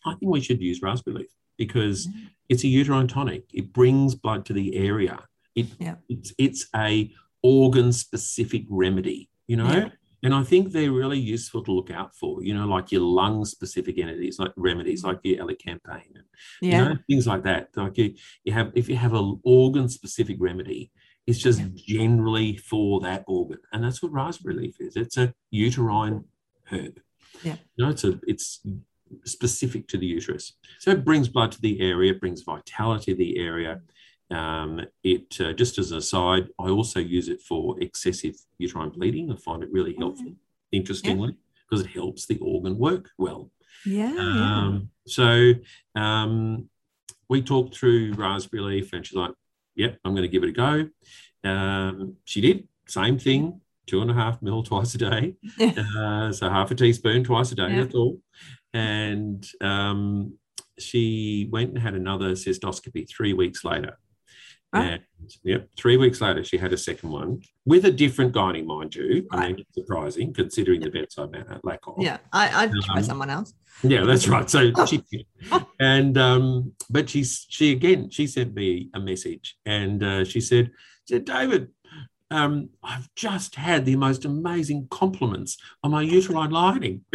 I 0.08 0.14
think 0.14 0.32
we 0.32 0.40
should 0.40 0.60
use 0.60 0.82
raspberry 0.82 1.18
leaf 1.18 1.30
because 1.56 2.06
mm. 2.06 2.12
it's 2.48 2.64
a 2.64 2.68
uterine 2.68 3.08
tonic. 3.08 3.44
It 3.52 3.72
brings 3.72 4.14
blood 4.14 4.44
to 4.46 4.52
the 4.52 4.76
area. 4.76 5.24
It, 5.54 5.66
yeah. 5.78 5.96
it's, 6.08 6.32
it's 6.38 6.68
a 6.74 7.10
organ 7.42 7.92
specific 7.92 8.64
remedy, 8.68 9.28
you 9.46 9.56
know? 9.56 9.70
Yeah. 9.70 9.88
And 10.24 10.34
I 10.34 10.42
think 10.42 10.72
they're 10.72 10.90
really 10.90 11.18
useful 11.18 11.62
to 11.62 11.70
look 11.70 11.92
out 11.92 12.12
for, 12.16 12.42
you 12.42 12.52
know, 12.52 12.66
like 12.66 12.90
your 12.90 13.02
lung 13.02 13.44
specific 13.44 13.98
entities, 13.98 14.40
like 14.40 14.50
remedies, 14.56 15.04
like 15.04 15.20
your 15.22 15.46
elecampane, 15.46 16.14
and, 16.14 16.24
yeah. 16.60 16.78
you 16.82 16.88
know, 16.88 16.96
things 17.08 17.26
like 17.28 17.44
that. 17.44 17.68
Like 17.76 17.96
you, 17.98 18.14
you 18.42 18.52
have, 18.52 18.72
if 18.74 18.88
you 18.88 18.96
have 18.96 19.14
an 19.14 19.38
organ 19.44 19.88
specific 19.88 20.36
remedy, 20.40 20.90
it's 21.28 21.38
just 21.38 21.60
yeah. 21.60 21.68
generally 21.76 22.56
for 22.56 23.00
that 23.02 23.22
organ. 23.28 23.58
And 23.72 23.84
that's 23.84 24.02
what 24.02 24.10
raspberry 24.10 24.56
leaf 24.56 24.80
is. 24.80 24.96
It's 24.96 25.16
a 25.16 25.32
uterine 25.52 26.24
herb. 26.64 27.00
Yeah. 27.44 27.56
You 27.76 27.84
know, 27.84 27.90
it's 27.90 28.02
a, 28.02 28.18
it's 28.26 28.60
specific 29.24 29.88
to 29.88 29.98
the 29.98 30.06
uterus. 30.06 30.54
So 30.78 30.90
it 30.90 31.04
brings 31.04 31.28
blood 31.28 31.52
to 31.52 31.60
the 31.60 31.80
area, 31.80 32.14
brings 32.14 32.42
vitality 32.42 33.12
to 33.12 33.18
the 33.18 33.38
area. 33.38 33.80
Um, 34.30 34.82
it 35.02 35.40
uh, 35.40 35.52
just 35.52 35.78
as 35.78 35.90
an 35.90 35.98
aside, 35.98 36.48
I 36.58 36.68
also 36.68 37.00
use 37.00 37.28
it 37.28 37.40
for 37.40 37.80
excessive 37.80 38.36
uterine 38.58 38.90
bleeding. 38.90 39.32
I 39.32 39.36
find 39.36 39.62
it 39.62 39.72
really 39.72 39.94
helpful, 39.94 40.32
interestingly, 40.70 41.34
because 41.68 41.84
yeah. 41.84 41.90
it 41.90 41.94
helps 41.94 42.26
the 42.26 42.38
organ 42.38 42.76
work 42.76 43.10
well. 43.16 43.50
Yeah. 43.86 44.14
Um, 44.18 44.90
so 45.06 45.52
um, 45.94 46.68
we 47.28 47.40
talked 47.42 47.74
through 47.74 48.14
raspberry 48.14 48.62
leaf, 48.62 48.92
and 48.92 49.06
she's 49.06 49.16
like, 49.16 49.32
"Yep, 49.76 49.98
I'm 50.04 50.12
going 50.12 50.22
to 50.22 50.28
give 50.28 50.44
it 50.44 50.50
a 50.50 50.52
go." 50.52 50.88
Um, 51.48 52.16
she 52.24 52.42
did 52.42 52.68
same 52.86 53.18
thing, 53.18 53.60
two 53.86 54.02
and 54.02 54.10
a 54.10 54.14
half 54.14 54.42
mil 54.42 54.62
twice 54.62 54.94
a 54.94 54.98
day. 54.98 55.34
uh, 55.98 56.32
so 56.32 56.50
half 56.50 56.70
a 56.70 56.74
teaspoon 56.74 57.24
twice 57.24 57.50
a 57.52 57.54
day. 57.54 57.70
Yeah. 57.70 57.82
That's 57.82 57.94
all 57.94 58.18
and 58.72 59.46
um, 59.60 60.34
she 60.78 61.48
went 61.50 61.70
and 61.70 61.78
had 61.78 61.94
another 61.94 62.32
cystoscopy 62.32 63.08
three 63.08 63.32
weeks 63.32 63.64
later. 63.64 63.98
Oh. 64.75 64.80
And 64.80 65.00
yep, 65.44 65.68
three 65.78 65.96
weeks 65.96 66.20
later, 66.20 66.44
she 66.44 66.58
had 66.58 66.75
a 66.75 66.76
second 66.76 67.10
one 67.10 67.40
with 67.64 67.87
a 67.87 67.90
different 67.90 68.34
gynae, 68.34 68.64
mind 68.64 68.94
you. 68.94 69.26
Right. 69.32 69.44
I 69.44 69.52
mean, 69.52 69.64
surprising 69.72 70.34
considering 70.34 70.80
the 70.80 70.90
bedside 70.90 71.30
manner 71.30 71.58
lack 71.64 71.80
of. 71.87 71.94
Yeah, 71.98 72.18
I, 72.32 72.66
would 72.66 72.82
try 72.82 72.98
um, 72.98 73.02
someone 73.02 73.30
else. 73.30 73.54
Yeah, 73.82 74.04
that's 74.04 74.28
right. 74.28 74.48
So 74.50 74.70
she, 74.87 75.02
and 75.80 76.18
um, 76.18 76.72
but 76.90 77.08
she's 77.08 77.46
she 77.48 77.72
again, 77.72 78.10
she 78.10 78.26
sent 78.26 78.54
me 78.54 78.90
a 78.94 79.00
message 79.00 79.56
and 79.64 80.02
uh, 80.02 80.25
she 80.25 80.40
said, 80.40 80.70
said 81.06 81.25
David, 81.25 81.68
um, 82.30 82.68
I've 82.82 83.08
just 83.14 83.54
had 83.54 83.87
the 83.87 83.96
most 83.96 84.26
amazing 84.26 84.88
compliments 84.90 85.56
on 85.82 85.92
my 85.92 86.02
uterine 86.02 86.50
lining. 86.50 87.04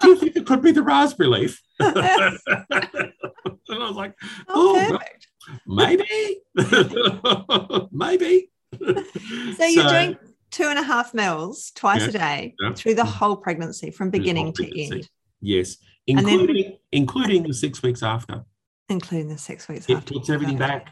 Do 0.00 0.08
you 0.08 0.16
think 0.16 0.36
it 0.36 0.46
could 0.46 0.62
be 0.62 0.72
the 0.72 0.82
raspberry 0.82 1.28
leaf? 1.28 1.62
and 1.80 1.92
I 3.82 3.88
was 3.88 3.96
like, 3.96 4.14
oh, 4.48 4.98
oh 4.98 4.98
maybe, 5.66 6.40
maybe. 7.92 8.50
So 9.56 9.64
you're 9.64 9.84
so, 9.84 9.90
doing 9.90 10.18
two 10.50 10.64
and 10.64 10.78
a 10.78 10.82
half 10.82 11.14
mils 11.14 11.72
twice 11.74 12.02
yeah, 12.02 12.08
a 12.08 12.12
day 12.12 12.54
yeah. 12.60 12.72
through 12.74 12.94
the 12.94 13.04
whole 13.04 13.36
pregnancy 13.36 13.90
from 13.90 14.10
beginning 14.10 14.52
to 14.52 14.62
pregnancy. 14.62 14.92
end. 14.92 15.08
Yes, 15.40 15.78
including 16.06 16.62
then, 16.62 16.78
including 16.92 17.42
the 17.42 17.54
six 17.54 17.82
weeks 17.82 18.02
after. 18.02 18.44
Including 18.88 19.28
the 19.28 19.38
six 19.38 19.68
weeks 19.68 19.86
it 19.88 19.96
after. 19.96 20.14
puts 20.14 20.30
everything 20.30 20.58
back. 20.58 20.90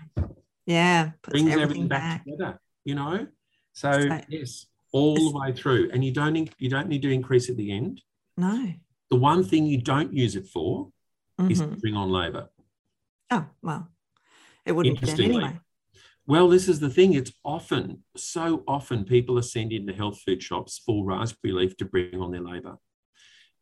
Yeah, 0.66 1.10
brings 1.22 1.42
everything, 1.42 1.62
everything 1.62 1.88
back, 1.88 2.00
back, 2.02 2.24
together. 2.24 2.60
You 2.84 2.94
know, 2.94 3.26
so, 3.72 3.92
so 3.92 4.20
yes, 4.28 4.66
all 4.92 5.14
the 5.14 5.38
way 5.38 5.52
through, 5.52 5.90
and 5.92 6.04
you 6.04 6.12
don't 6.12 6.50
you 6.58 6.68
don't 6.68 6.88
need 6.88 7.02
to 7.02 7.10
increase 7.10 7.48
at 7.48 7.56
the 7.56 7.72
end. 7.72 8.02
No. 8.36 8.72
The 9.10 9.16
one 9.16 9.44
thing 9.44 9.66
you 9.66 9.80
don't 9.80 10.12
use 10.12 10.36
it 10.36 10.46
for 10.46 10.90
mm-hmm. 11.40 11.50
is 11.50 11.60
to 11.60 11.66
bring 11.66 11.96
on 11.96 12.10
labour. 12.10 12.48
Oh 13.30 13.46
well, 13.62 13.88
it 14.64 14.72
wouldn't 14.72 15.00
be 15.00 15.24
anyway. 15.24 15.58
Well, 16.26 16.48
this 16.48 16.68
is 16.68 16.78
the 16.78 16.90
thing. 16.90 17.14
It's 17.14 17.32
often, 17.44 18.04
so 18.16 18.62
often, 18.68 19.04
people 19.04 19.36
are 19.38 19.42
sent 19.42 19.72
into 19.72 19.92
health 19.92 20.20
food 20.24 20.40
shops 20.40 20.80
for 20.84 21.04
raspberry 21.04 21.52
leaf 21.52 21.76
to 21.78 21.84
bring 21.84 22.20
on 22.20 22.30
their 22.30 22.40
labour. 22.40 22.76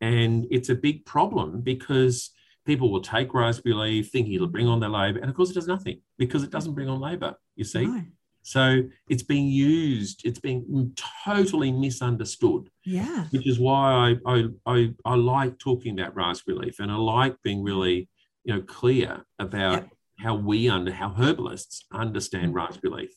And 0.02 0.46
it's 0.50 0.68
a 0.68 0.74
big 0.74 1.06
problem 1.06 1.62
because 1.62 2.30
people 2.66 2.92
will 2.92 3.00
take 3.00 3.32
raspberry 3.32 3.74
leaf 3.74 4.10
thinking 4.10 4.34
it'll 4.34 4.48
bring 4.48 4.68
on 4.68 4.80
their 4.80 4.90
labour. 4.90 5.18
And 5.18 5.30
of 5.30 5.34
course, 5.34 5.50
it 5.50 5.54
does 5.54 5.66
nothing 5.66 6.02
because 6.18 6.42
it 6.42 6.50
doesn't 6.50 6.74
bring 6.74 6.90
on 6.90 7.00
labour, 7.00 7.36
you 7.56 7.64
see. 7.64 7.86
No. 7.86 8.02
So 8.48 8.82
it's 9.10 9.22
being 9.22 9.46
used, 9.46 10.22
it's 10.24 10.38
being 10.38 10.96
totally 11.24 11.70
misunderstood. 11.70 12.70
Yeah. 12.82 13.26
Which 13.30 13.46
is 13.46 13.58
why 13.58 14.16
I, 14.26 14.32
I, 14.34 14.44
I, 14.64 14.94
I 15.04 15.14
like 15.16 15.58
talking 15.58 16.00
about 16.00 16.16
raspberry 16.16 16.56
leaf 16.56 16.80
and 16.80 16.90
I 16.90 16.96
like 16.96 17.36
being 17.42 17.62
really, 17.62 18.08
you 18.44 18.54
know, 18.54 18.62
clear 18.62 19.26
about 19.38 19.72
yep. 19.72 19.90
how 20.18 20.34
we 20.36 20.66
under 20.70 20.90
how 20.90 21.10
herbalists 21.10 21.84
understand 21.92 22.54
raspberry 22.54 22.94
leaf. 22.94 23.10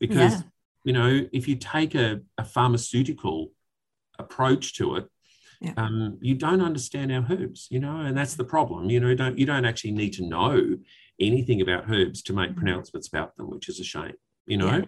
Because, 0.00 0.32
yeah. 0.32 0.42
you 0.84 0.92
know, 0.92 1.26
if 1.32 1.46
you 1.46 1.54
take 1.54 1.94
a, 1.94 2.20
a 2.36 2.44
pharmaceutical 2.44 3.52
approach 4.18 4.74
to 4.78 4.96
it, 4.96 5.06
yeah. 5.60 5.74
um, 5.76 6.18
you 6.20 6.34
don't 6.34 6.60
understand 6.60 7.12
our 7.12 7.24
herbs, 7.30 7.68
you 7.70 7.78
know, 7.78 8.00
and 8.00 8.16
that's 8.16 8.34
the 8.34 8.42
problem. 8.42 8.90
You 8.90 8.98
know, 8.98 9.14
don't 9.14 9.38
you 9.38 9.46
don't 9.46 9.64
actually 9.64 9.92
need 9.92 10.14
to 10.14 10.26
know 10.26 10.76
anything 11.20 11.60
about 11.60 11.84
herbs 11.88 12.20
to 12.22 12.32
make 12.32 12.50
mm-hmm. 12.50 12.58
pronouncements 12.58 13.06
about 13.06 13.36
them, 13.36 13.48
which 13.48 13.68
is 13.68 13.78
a 13.78 13.84
shame 13.84 14.14
you 14.46 14.56
know. 14.56 14.84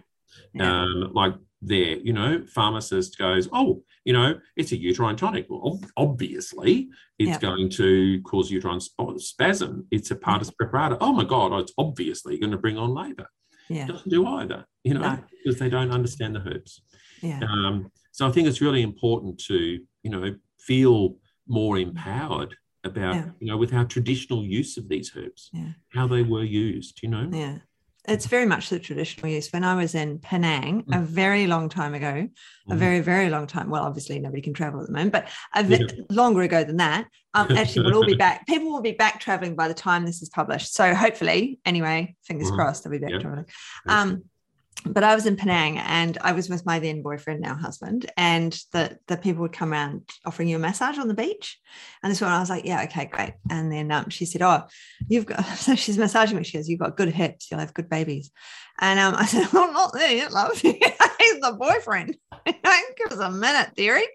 Yeah. 0.53 0.81
Um, 0.81 1.11
like 1.13 1.33
there, 1.61 1.97
you 1.97 2.13
know, 2.13 2.43
pharmacist 2.47 3.17
goes, 3.17 3.47
oh, 3.51 3.83
you 4.03 4.13
know, 4.13 4.39
it's 4.55 4.71
a 4.71 4.77
uterine 4.77 5.15
tonic. 5.15 5.47
Well, 5.49 5.79
obviously, 5.97 6.89
it's 7.17 7.31
yeah. 7.31 7.39
going 7.39 7.69
to 7.71 8.21
cause 8.21 8.51
uterine 8.51 8.81
spasm. 9.17 9.87
It's 9.91 10.11
a 10.11 10.15
partus 10.15 10.51
preparator. 10.51 10.97
Oh 10.99 11.13
my 11.13 11.23
God, 11.23 11.53
it's 11.59 11.73
obviously 11.77 12.37
going 12.37 12.51
to 12.51 12.57
bring 12.57 12.77
on 12.77 12.93
labour. 12.93 13.27
Yeah. 13.69 13.85
It 13.85 13.87
doesn't 13.87 14.09
do 14.09 14.27
either, 14.27 14.65
you 14.83 14.93
know, 14.93 15.01
no. 15.01 15.19
because 15.43 15.59
they 15.59 15.69
don't 15.69 15.91
understand 15.91 16.35
the 16.35 16.47
herbs. 16.47 16.81
Yeah. 17.21 17.39
Um, 17.49 17.91
so 18.11 18.27
I 18.27 18.31
think 18.31 18.47
it's 18.47 18.61
really 18.61 18.83
important 18.83 19.39
to, 19.45 19.79
you 20.03 20.11
know, 20.11 20.35
feel 20.59 21.17
more 21.47 21.77
empowered 21.77 22.55
about 22.83 23.15
Yeah. 23.15 23.29
you 23.39 23.47
know 23.47 23.57
with 23.57 23.73
our 23.73 23.85
traditional 23.85 24.43
use 24.43 24.77
of 24.77 24.87
these 24.89 25.11
herbs, 25.15 25.49
Yeah. 25.51 25.73
how 25.89 26.07
they 26.07 26.21
were 26.21 26.43
used. 26.43 27.01
You 27.01 27.09
know, 27.09 27.29
Yeah. 27.31 27.59
It's 28.07 28.27
very 28.27 28.45
much 28.45 28.69
the 28.69 28.79
traditional 28.79 29.31
use. 29.31 29.51
When 29.51 29.63
I 29.63 29.75
was 29.75 29.95
in 29.95 30.19
Penang 30.19 30.85
a 30.91 30.99
very 30.99 31.47
long 31.47 31.69
time 31.69 31.93
ago, 31.93 32.27
a 32.69 32.73
Mhm. 32.73 32.77
very, 32.77 32.99
very 32.99 33.29
long 33.29 33.47
time. 33.47 33.69
Well, 33.69 33.83
obviously 33.83 34.19
nobody 34.19 34.41
can 34.41 34.53
travel 34.53 34.81
at 34.81 34.87
the 34.87 34.93
moment, 34.93 35.11
but 35.11 35.27
a 35.53 35.63
bit 35.63 35.93
Yeah. 35.97 36.03
longer 36.09 36.41
ago 36.41 36.63
than 36.63 36.77
that. 36.77 37.07
Um, 37.33 37.47
actually, 37.55 37.83
we'll 37.83 37.95
all 37.97 38.03
be 38.03 38.13
back. 38.13 38.45
People 38.47 38.71
will 38.71 38.81
be 38.81 38.91
back 38.93 39.19
traveling 39.19 39.55
by 39.55 39.67
the 39.67 39.73
time 39.73 40.05
this 40.05 40.21
is 40.21 40.29
published. 40.29 40.73
So 40.73 40.93
hopefully, 40.93 41.59
anyway, 41.65 42.15
fingers 42.23 42.51
Mhm. 42.51 42.55
crossed, 42.55 42.83
they'll 42.83 42.91
be 42.91 42.99
back 42.99 43.11
Yeah. 43.11 43.19
traveling. 43.19 43.45
Um, 43.87 44.23
but 44.85 45.03
I 45.03 45.15
was 45.15 45.25
in 45.25 45.35
Penang 45.35 45.77
and 45.79 46.17
I 46.21 46.33
was 46.33 46.49
with 46.49 46.65
my 46.65 46.79
then 46.79 47.01
boyfriend, 47.01 47.41
now 47.41 47.55
husband, 47.55 48.11
and 48.17 48.51
the 48.71 48.97
the 49.07 49.17
people 49.17 49.41
would 49.41 49.53
come 49.53 49.71
around 49.71 50.09
offering 50.25 50.47
you 50.47 50.57
a 50.57 50.59
massage 50.59 50.97
on 50.97 51.07
the 51.07 51.13
beach. 51.13 51.59
And 52.03 52.11
this 52.11 52.21
one, 52.21 52.31
I 52.31 52.39
was 52.39 52.49
like, 52.49 52.65
yeah, 52.65 52.83
okay, 52.83 53.05
great. 53.05 53.33
And 53.49 53.71
then 53.71 53.91
um, 53.91 54.09
she 54.09 54.25
said, 54.25 54.41
oh, 54.41 54.63
you've 55.07 55.25
got. 55.25 55.43
So 55.57 55.75
she's 55.75 55.97
massaging 55.97 56.37
me. 56.37 56.43
She 56.43 56.57
goes, 56.57 56.69
you've 56.69 56.79
got 56.79 56.97
good 56.97 57.09
hips. 57.09 57.49
You'll 57.49 57.59
have 57.61 57.73
good 57.73 57.89
babies. 57.89 58.31
And 58.79 58.99
um, 58.99 59.15
I 59.17 59.25
said, 59.25 59.51
well, 59.51 59.71
not 59.71 59.93
there 59.93 60.11
yet, 60.11 60.31
love. 60.31 60.57
He's 60.59 61.39
the 61.39 61.55
boyfriend. 61.59 62.17
Give 62.45 63.11
us 63.11 63.19
a 63.19 63.31
minute, 63.31 63.71
dearie. 63.75 64.07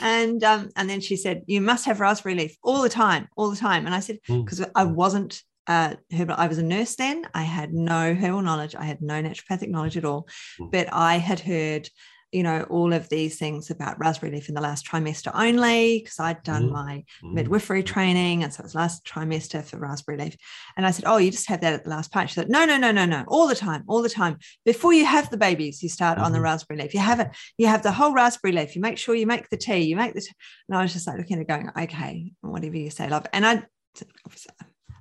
And 0.00 0.42
um, 0.44 0.70
and 0.76 0.88
then 0.88 1.00
she 1.00 1.16
said, 1.16 1.42
you 1.46 1.60
must 1.60 1.86
have 1.86 2.00
raspberry 2.00 2.34
leaf 2.36 2.56
all 2.62 2.82
the 2.82 2.88
time, 2.88 3.28
all 3.36 3.50
the 3.50 3.56
time. 3.56 3.86
And 3.86 3.94
I 3.94 4.00
said, 4.00 4.18
Mm. 4.28 4.44
because 4.44 4.64
I 4.74 4.84
wasn't 4.84 5.42
uh, 5.66 5.94
herbal. 6.12 6.34
I 6.38 6.48
was 6.48 6.58
a 6.58 6.62
nurse 6.62 6.94
then. 6.96 7.26
I 7.34 7.42
had 7.42 7.72
no 7.72 8.14
herbal 8.14 8.42
knowledge. 8.42 8.74
I 8.74 8.84
had 8.84 9.00
no 9.00 9.22
naturopathic 9.22 9.68
knowledge 9.68 9.96
at 9.96 10.04
all. 10.04 10.28
Mm. 10.60 10.70
But 10.72 10.88
I 10.92 11.16
had 11.16 11.40
heard, 11.40 11.88
you 12.32 12.42
know, 12.42 12.62
all 12.68 12.92
of 12.92 13.08
these 13.08 13.38
things 13.38 13.70
about 13.70 13.98
raspberry 14.00 14.32
leaf 14.32 14.48
in 14.48 14.56
the 14.56 14.60
last 14.60 14.84
trimester 14.86 15.30
only 15.34 16.00
because 16.00 16.18
I'd 16.18 16.42
done 16.42 16.68
Mm. 16.68 16.72
my 16.72 17.04
Mm. 17.22 17.32
midwifery 17.32 17.82
training, 17.84 18.42
and 18.42 18.52
so 18.52 18.60
it 18.60 18.64
was 18.64 18.74
last 18.74 19.04
trimester 19.06 19.64
for 19.64 19.78
raspberry 19.78 20.18
leaf. 20.18 20.36
And 20.76 20.84
I 20.84 20.90
said, 20.90 21.04
"Oh, 21.06 21.16
you 21.18 21.30
just 21.30 21.48
have 21.48 21.60
that 21.60 21.72
at 21.74 21.84
the 21.84 21.90
last 21.90 22.10
part." 22.10 22.28
She 22.28 22.34
said, 22.34 22.50
"No, 22.50 22.64
no, 22.64 22.76
no, 22.76 22.90
no, 22.90 23.04
no, 23.06 23.24
all 23.28 23.46
the 23.46 23.54
time, 23.54 23.84
all 23.86 24.02
the 24.02 24.08
time. 24.08 24.38
Before 24.64 24.92
you 24.92 25.04
have 25.06 25.30
the 25.30 25.36
babies, 25.36 25.80
you 25.82 25.88
start 25.88 26.18
on 26.18 26.32
the 26.32 26.38
Mhm. 26.40 26.42
raspberry 26.42 26.80
leaf. 26.80 26.92
You 26.92 27.00
have 27.00 27.20
it. 27.20 27.28
You 27.56 27.68
have 27.68 27.82
the 27.84 27.92
whole 27.92 28.12
raspberry 28.12 28.52
leaf. 28.52 28.74
You 28.74 28.82
make 28.82 28.98
sure 28.98 29.14
you 29.14 29.26
make 29.28 29.48
the 29.48 29.56
tea. 29.56 29.78
You 29.82 29.94
make 29.96 30.14
the." 30.14 30.20
T-. 30.22 30.32
And 30.68 30.76
I 30.76 30.82
was 30.82 30.92
just 30.92 31.06
like 31.06 31.16
looking 31.18 31.36
at 31.36 31.42
it, 31.42 31.48
going, 31.48 31.70
"Okay, 31.84 32.32
whatever 32.40 32.76
you 32.76 32.90
say, 32.90 33.08
love." 33.08 33.26
And 33.32 33.46
I, 33.46 33.62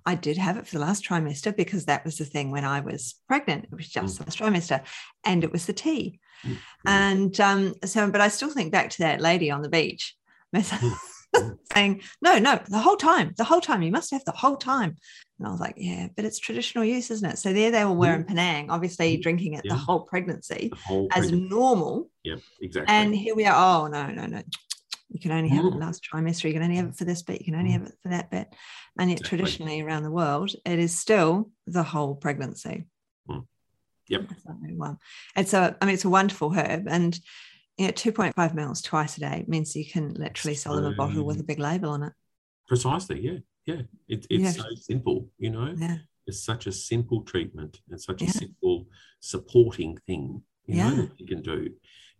I 0.05 0.15
did 0.15 0.37
have 0.37 0.57
it 0.57 0.67
for 0.67 0.77
the 0.77 0.85
last 0.85 1.05
trimester 1.07 1.55
because 1.55 1.85
that 1.85 2.03
was 2.05 2.17
the 2.17 2.25
thing 2.25 2.51
when 2.51 2.65
I 2.65 2.81
was 2.81 3.15
pregnant. 3.27 3.65
It 3.65 3.75
was 3.75 3.87
just 3.87 4.17
the 4.17 4.25
last 4.25 4.39
trimester, 4.39 4.81
and 5.23 5.43
it 5.43 5.51
was 5.51 5.65
the 5.65 5.73
tea. 5.73 6.19
Mm. 6.45 6.57
And 6.85 7.39
um, 7.39 7.73
so, 7.85 8.09
but 8.11 8.19
I 8.21 8.27
still 8.27 8.49
think 8.49 8.71
back 8.71 8.89
to 8.91 8.97
that 8.99 9.21
lady 9.21 9.49
on 9.51 9.61
the 9.61 9.69
beach 9.69 10.15
Mm. 11.35 11.57
saying, 11.73 12.01
No, 12.21 12.37
no, 12.37 12.59
the 12.69 12.77
whole 12.77 12.95
time, 12.95 13.33
the 13.37 13.43
whole 13.43 13.59
time, 13.59 13.81
you 13.81 13.89
must 13.91 14.11
have 14.11 14.23
the 14.23 14.31
whole 14.33 14.55
time. 14.55 14.95
And 15.39 15.47
I 15.47 15.51
was 15.51 15.59
like, 15.59 15.73
Yeah, 15.77 16.09
but 16.15 16.25
it's 16.25 16.37
traditional 16.37 16.85
use, 16.85 17.09
isn't 17.09 17.27
it? 17.27 17.39
So 17.39 17.51
there 17.53 17.71
they 17.71 17.83
were 17.85 18.13
in 18.13 18.23
Penang, 18.23 18.69
obviously 18.69 19.17
Mm. 19.17 19.21
drinking 19.23 19.53
it 19.55 19.63
the 19.67 19.73
whole 19.73 20.01
pregnancy 20.01 20.69
The 20.69 20.75
whole 20.75 21.07
as 21.11 21.21
pregnancy. 21.31 21.47
normal. 21.49 22.09
yeah, 22.23 22.35
exactly. 22.61 22.93
And 22.93 23.15
here 23.15 23.33
we 23.33 23.47
are. 23.47 23.55
Oh, 23.55 23.87
no, 23.87 24.11
no, 24.11 24.27
no. 24.27 24.43
You 25.09 25.19
can 25.19 25.31
only 25.31 25.49
have 25.49 25.65
it 25.65 25.75
last 25.75 26.03
trimester. 26.11 26.45
You 26.45 26.53
can 26.53 26.63
only 26.63 26.77
have 26.77 26.87
it 26.87 26.95
for 26.95 27.05
this 27.05 27.21
bit. 27.21 27.39
You 27.41 27.45
can 27.45 27.55
only 27.55 27.71
have 27.71 27.83
it 27.83 27.93
for 28.01 28.09
that 28.09 28.31
bit. 28.31 28.47
And 28.97 29.09
yet, 29.09 29.19
Exactly. 29.19 29.37
traditionally 29.37 29.81
around 29.81 30.03
the 30.03 30.11
world, 30.11 30.51
it 30.65 30.79
is 30.79 30.97
still 30.97 31.51
the 31.67 31.83
whole 31.83 32.15
pregnancy. 32.15 32.85
Mm. 33.29 33.45
Yep. 34.09 34.29
So, 34.43 34.55
well, 34.73 34.99
it's 35.35 35.53
a, 35.53 35.77
I 35.81 35.85
mean, 35.85 35.93
it's 35.93 36.05
a 36.05 36.09
wonderful 36.09 36.51
herb, 36.51 36.87
and 36.87 37.17
you 37.77 37.87
know, 37.87 37.91
2.5 37.93 38.53
mils 38.55 38.81
twice 38.81 39.17
a 39.17 39.19
day 39.21 39.45
means 39.47 39.75
you 39.75 39.85
can 39.85 40.13
literally 40.13 40.55
sell 40.55 40.75
them 40.75 40.85
a 40.85 40.95
bottle 40.95 41.25
with 41.25 41.39
a 41.39 41.43
big 41.43 41.59
label 41.59 41.89
on 41.89 42.03
it. 42.03 42.13
Precisely, 42.67 43.19
yeah, 43.21 43.37
yeah. 43.65 43.81
It, 44.07 44.25
it's 44.29 44.57
Yeah. 44.57 44.63
so 44.63 44.69
simple, 44.75 45.29
you 45.37 45.49
know. 45.51 45.73
Yeah. 45.77 45.97
It's 46.25 46.43
such 46.43 46.67
a 46.67 46.71
simple 46.71 47.21
treatment 47.23 47.81
and 47.89 47.99
such 48.01 48.21
a 48.21 48.29
simple 48.29 48.87
supporting 49.19 49.97
thing, 50.07 50.41
you 50.65 50.75
know, 50.75 50.89
Yeah. 50.89 50.95
that 50.95 51.19
you 51.19 51.27
can 51.27 51.41
do. 51.41 51.69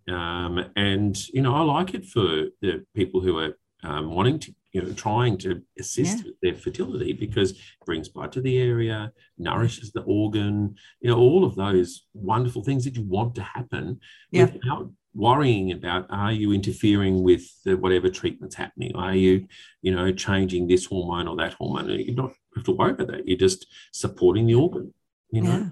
Um, 0.10 0.66
and 0.76 1.18
you 1.30 1.42
know, 1.42 1.56
I 1.56 1.62
like 1.62 1.94
it 1.94 2.06
for 2.06 2.48
the 2.62 2.86
people 2.96 3.22
who 3.22 3.38
are 3.39 3.58
um, 3.84 4.12
wanting 4.12 4.39
to, 4.39 4.56
you 4.72 4.82
know, 4.82 4.94
trying 4.94 5.38
to 5.39 5.62
assist 5.80 6.20
Yeah. 6.20 6.24
with 6.26 6.39
their 6.42 6.56
fertility 6.56 7.13
because 7.13 7.52
it 7.52 7.58
brings 7.86 8.10
blood 8.10 8.32
to 8.34 8.42
the 8.42 8.58
area, 8.58 9.12
nourishes 9.38 9.92
the 9.92 10.02
organ, 10.02 10.76
you 11.02 11.10
know, 11.10 11.18
all 11.18 11.44
of 11.44 11.56
those 11.56 12.06
wonderful 12.13 12.63
things 12.63 12.86
that 12.86 12.96
you 12.96 13.04
want 13.04 13.36
to 13.36 13.44
happen 13.44 14.00
Yeah. 14.32 14.46
without 14.46 14.92
worrying 15.13 15.72
about 15.72 16.08
are 16.10 16.32
you 16.32 16.54
interfering 16.54 17.24
with 17.24 17.44
the, 17.63 17.78
whatever 17.78 18.10
treatment's 18.10 18.56
happening? 18.56 18.96
Are 18.96 19.16
you, 19.16 19.48
you 19.82 19.94
know, 19.94 20.12
changing 20.12 20.68
this 20.68 20.86
hormone 20.86 21.28
or 21.28 21.36
that 21.38 21.54
hormone? 21.54 21.89
You 21.89 22.16
don't 22.16 22.34
have 22.56 22.63
to 22.66 22.72
worry 22.72 22.92
about 22.92 23.08
that. 23.08 23.28
You're 23.28 23.38
just 23.38 23.68
supporting 23.92 24.48
the 24.48 24.56
organ, 24.56 24.94
you 25.32 25.42
know. 25.42 25.72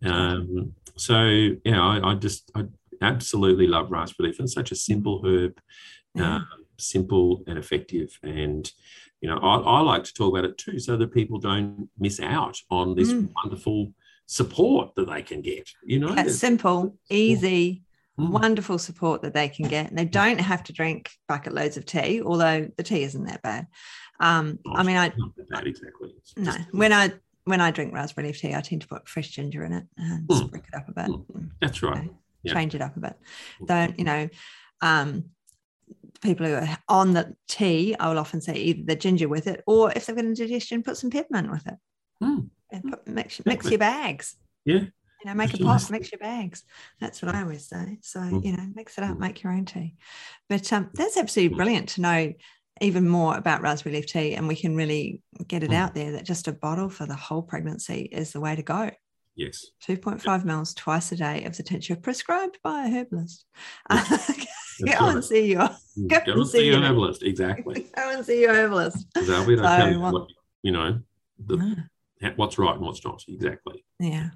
Yeah. 0.00 0.32
Um, 0.32 0.74
so 0.96 1.24
yeah, 1.64 1.80
I, 1.82 2.10
I 2.10 2.14
just 2.16 2.50
I 2.54 2.64
absolutely 3.02 3.66
love 3.66 3.90
raspberry 3.90 4.28
leaf. 4.30 4.40
It's 4.40 4.52
such 4.52 4.72
a 4.72 4.76
simple 4.76 5.22
herb, 5.24 5.60
Yeah. 6.14 6.36
um, 6.36 6.46
simple 6.78 7.42
and 7.46 7.58
effective. 7.58 8.18
And 8.22 8.70
you 9.20 9.30
know, 9.30 9.38
I, 9.38 9.56
I 9.56 9.80
like 9.80 10.04
to 10.04 10.12
talk 10.12 10.32
about 10.36 10.44
it 10.44 10.58
too, 10.58 10.78
so 10.78 10.96
that 10.98 11.12
people 11.14 11.38
don't 11.38 11.88
miss 11.98 12.20
out 12.20 12.58
on 12.70 12.94
this 12.94 13.10
Mm. 13.12 13.30
wonderful 13.42 13.94
support 14.26 14.94
that 14.96 15.08
they 15.08 15.22
can 15.22 15.40
get. 15.40 15.70
You 15.84 15.98
know, 16.00 16.14
That's 16.14 16.36
simple, 16.38 16.98
easy, 17.10 17.82
Mm. 18.18 18.30
wonderful 18.30 18.78
support 18.78 19.22
that 19.22 19.32
they 19.34 19.48
can 19.48 19.66
get. 19.66 19.88
And 19.88 19.98
they 19.98 20.04
don't 20.04 20.40
have 20.40 20.62
to 20.64 20.72
drink 20.72 21.10
bucket 21.26 21.52
loads 21.54 21.76
of 21.76 21.84
tea, 21.86 22.22
although 22.22 22.70
the 22.76 22.82
tea 22.84 23.02
isn't 23.02 23.24
that 23.24 23.42
bad. 23.42 23.66
Um, 24.20 24.58
I 24.72 24.82
mean, 24.84 24.96
I 24.96 25.12
Not 25.48 25.66
exactly. 25.66 26.14
It's 26.18 26.36
no 26.36 26.44
just- 26.52 26.72
when 26.72 26.92
I 26.92 27.12
when 27.46 27.60
I 27.60 27.70
drink 27.70 27.92
raspberry 27.92 28.28
leaf 28.28 28.40
tea, 28.40 28.54
I 28.54 28.60
tend 28.62 28.80
to 28.82 28.88
put 28.88 29.06
fresh 29.06 29.28
ginger 29.28 29.64
in 29.64 29.72
it 29.72 29.84
and 29.98 30.26
Mm. 30.28 30.46
sprinkle 30.46 30.70
it 30.72 30.76
up 30.76 30.88
a 30.88 30.92
bit. 30.92 31.06
Mm. 31.06 31.26
Mm, 31.26 31.50
that's 31.60 31.82
right. 31.82 32.10
Yeah. 32.44 32.54
Change 32.54 32.74
it 32.74 32.82
up 32.82 32.96
a 32.96 33.00
bit. 33.00 33.16
Don't 33.64 33.98
you 33.98 34.04
know? 34.04 34.28
Um, 34.80 35.24
people 36.22 36.46
who 36.46 36.54
are 36.54 36.78
on 36.88 37.12
the 37.12 37.34
tea, 37.48 37.94
I 37.98 38.08
will 38.08 38.18
often 38.18 38.40
say 38.40 38.54
either 38.54 38.82
the 38.86 38.96
ginger 38.96 39.28
with 39.28 39.46
it, 39.46 39.62
or 39.66 39.92
if 39.92 40.06
they've 40.06 40.16
got 40.16 40.24
indigestion, 40.24 40.82
put 40.82 40.96
some 40.96 41.10
peppermint 41.10 41.50
with 41.50 41.66
it. 41.66 41.74
Mm. 42.22 42.48
And 42.70 42.84
put, 42.84 43.06
mix, 43.06 43.40
mix 43.44 43.68
your 43.68 43.78
bags. 43.78 44.36
Yeah. 44.64 44.80
You 44.80 45.30
know, 45.30 45.34
make 45.34 45.54
a 45.54 45.58
pot, 45.58 45.90
mix 45.90 46.12
your 46.12 46.18
bags. 46.18 46.62
That's 47.00 47.22
what 47.22 47.34
I 47.34 47.42
always 47.42 47.66
say. 47.66 47.98
So, 48.02 48.20
Mm. 48.20 48.44
you 48.44 48.52
know, 48.56 48.66
mix 48.74 48.98
it 48.98 49.04
up, 49.04 49.16
Mm. 49.16 49.20
make 49.20 49.42
your 49.42 49.52
own 49.52 49.64
tea. 49.64 49.96
But 50.48 50.72
um, 50.72 50.90
that's 50.94 51.16
absolutely 51.16 51.56
brilliant 51.56 51.90
to 51.90 52.00
know 52.02 52.32
even 52.80 53.08
more 53.08 53.36
about 53.36 53.62
raspberry 53.62 53.96
leaf 53.96 54.06
tea. 54.06 54.34
And 54.34 54.48
we 54.48 54.56
can 54.56 54.74
really 54.76 55.22
get 55.46 55.62
it 55.62 55.70
Mm. 55.70 55.76
out 55.76 55.94
there 55.94 56.12
that 56.12 56.24
just 56.24 56.48
a 56.48 56.52
bottle 56.52 56.88
for 56.90 57.06
the 57.06 57.14
whole 57.16 57.42
pregnancy 57.42 58.02
is 58.02 58.32
the 58.32 58.40
way 58.40 58.56
to 58.56 58.62
go. 58.62 58.90
Yes. 59.36 59.66
2.5 59.86 60.44
mils 60.44 60.74
twice 60.74 61.10
a 61.12 61.16
day 61.16 61.44
of 61.44 61.56
the 61.56 61.62
tincture 61.62 61.96
prescribed 61.96 62.58
by 62.62 62.84
a 62.86 62.88
herbalist. 62.90 63.44
go 63.90 63.96
That's 63.98 65.00
and 65.00 65.14
right. 65.16 65.24
see 65.24 65.52
your 65.52 65.68
Mm. 65.96 66.08
Go 66.08 66.18
Go 66.26 66.32
and 66.32 66.40
and 66.40 66.48
see 66.50 66.66
your 66.66 66.82
herbalist. 66.82 67.22
Exactly. 67.22 67.86
go 67.96 68.10
and 68.10 68.26
see 68.26 68.40
your 68.40 68.52
herbalist. 68.52 69.06
Be 69.14 69.20
able 69.20 69.44
to 69.46 69.56
So, 69.56 69.62
tell 69.62 69.92
you 69.92 70.00
what, 70.00 70.28
you 70.62 70.72
know, 70.72 71.00
the, 71.46 71.76
Ah, 72.22 72.30
what's 72.36 72.58
right 72.58 72.74
and 72.74 72.80
what's 72.84 73.04
not. 73.04 73.22
Exactly. 73.28 73.84
Yeah. 74.00 74.30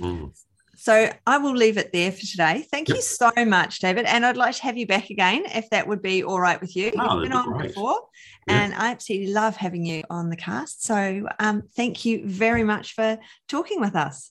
Mm. 0.00 0.36
So 0.76 1.10
I 1.26 1.38
will 1.38 1.54
leave 1.56 1.76
it 1.78 1.92
there 1.92 2.12
for 2.12 2.20
today. 2.24 2.64
Thank 2.70 2.88
you 2.90 3.00
so 3.02 3.32
much, 3.46 3.80
David. 3.80 4.04
And 4.04 4.24
I'd 4.24 4.36
like 4.36 4.54
to 4.56 4.62
have 4.62 4.76
you 4.76 4.86
back 4.86 5.10
again 5.10 5.44
if 5.46 5.68
that 5.70 5.88
would 5.88 6.02
be 6.02 6.22
all 6.22 6.40
right 6.40 6.60
with 6.60 6.76
you. 6.76 6.92
Oh, 6.96 7.14
You've 7.14 7.22
been 7.22 7.32
be 7.32 7.36
on 7.38 7.52
great. 7.52 7.68
before, 7.68 8.00
Yeah. 8.46 8.62
and 8.62 8.74
I 8.74 8.90
absolutely 8.92 9.32
love 9.32 9.56
having 9.56 9.84
you 9.84 10.04
on 10.10 10.28
the 10.30 10.36
cast. 10.36 10.84
So 10.84 11.26
um, 11.40 11.62
thank 11.74 12.04
you 12.04 12.22
very 12.28 12.62
much 12.64 12.94
for 12.94 13.18
talking 13.48 13.80
with 13.80 13.96
us. 13.96 14.30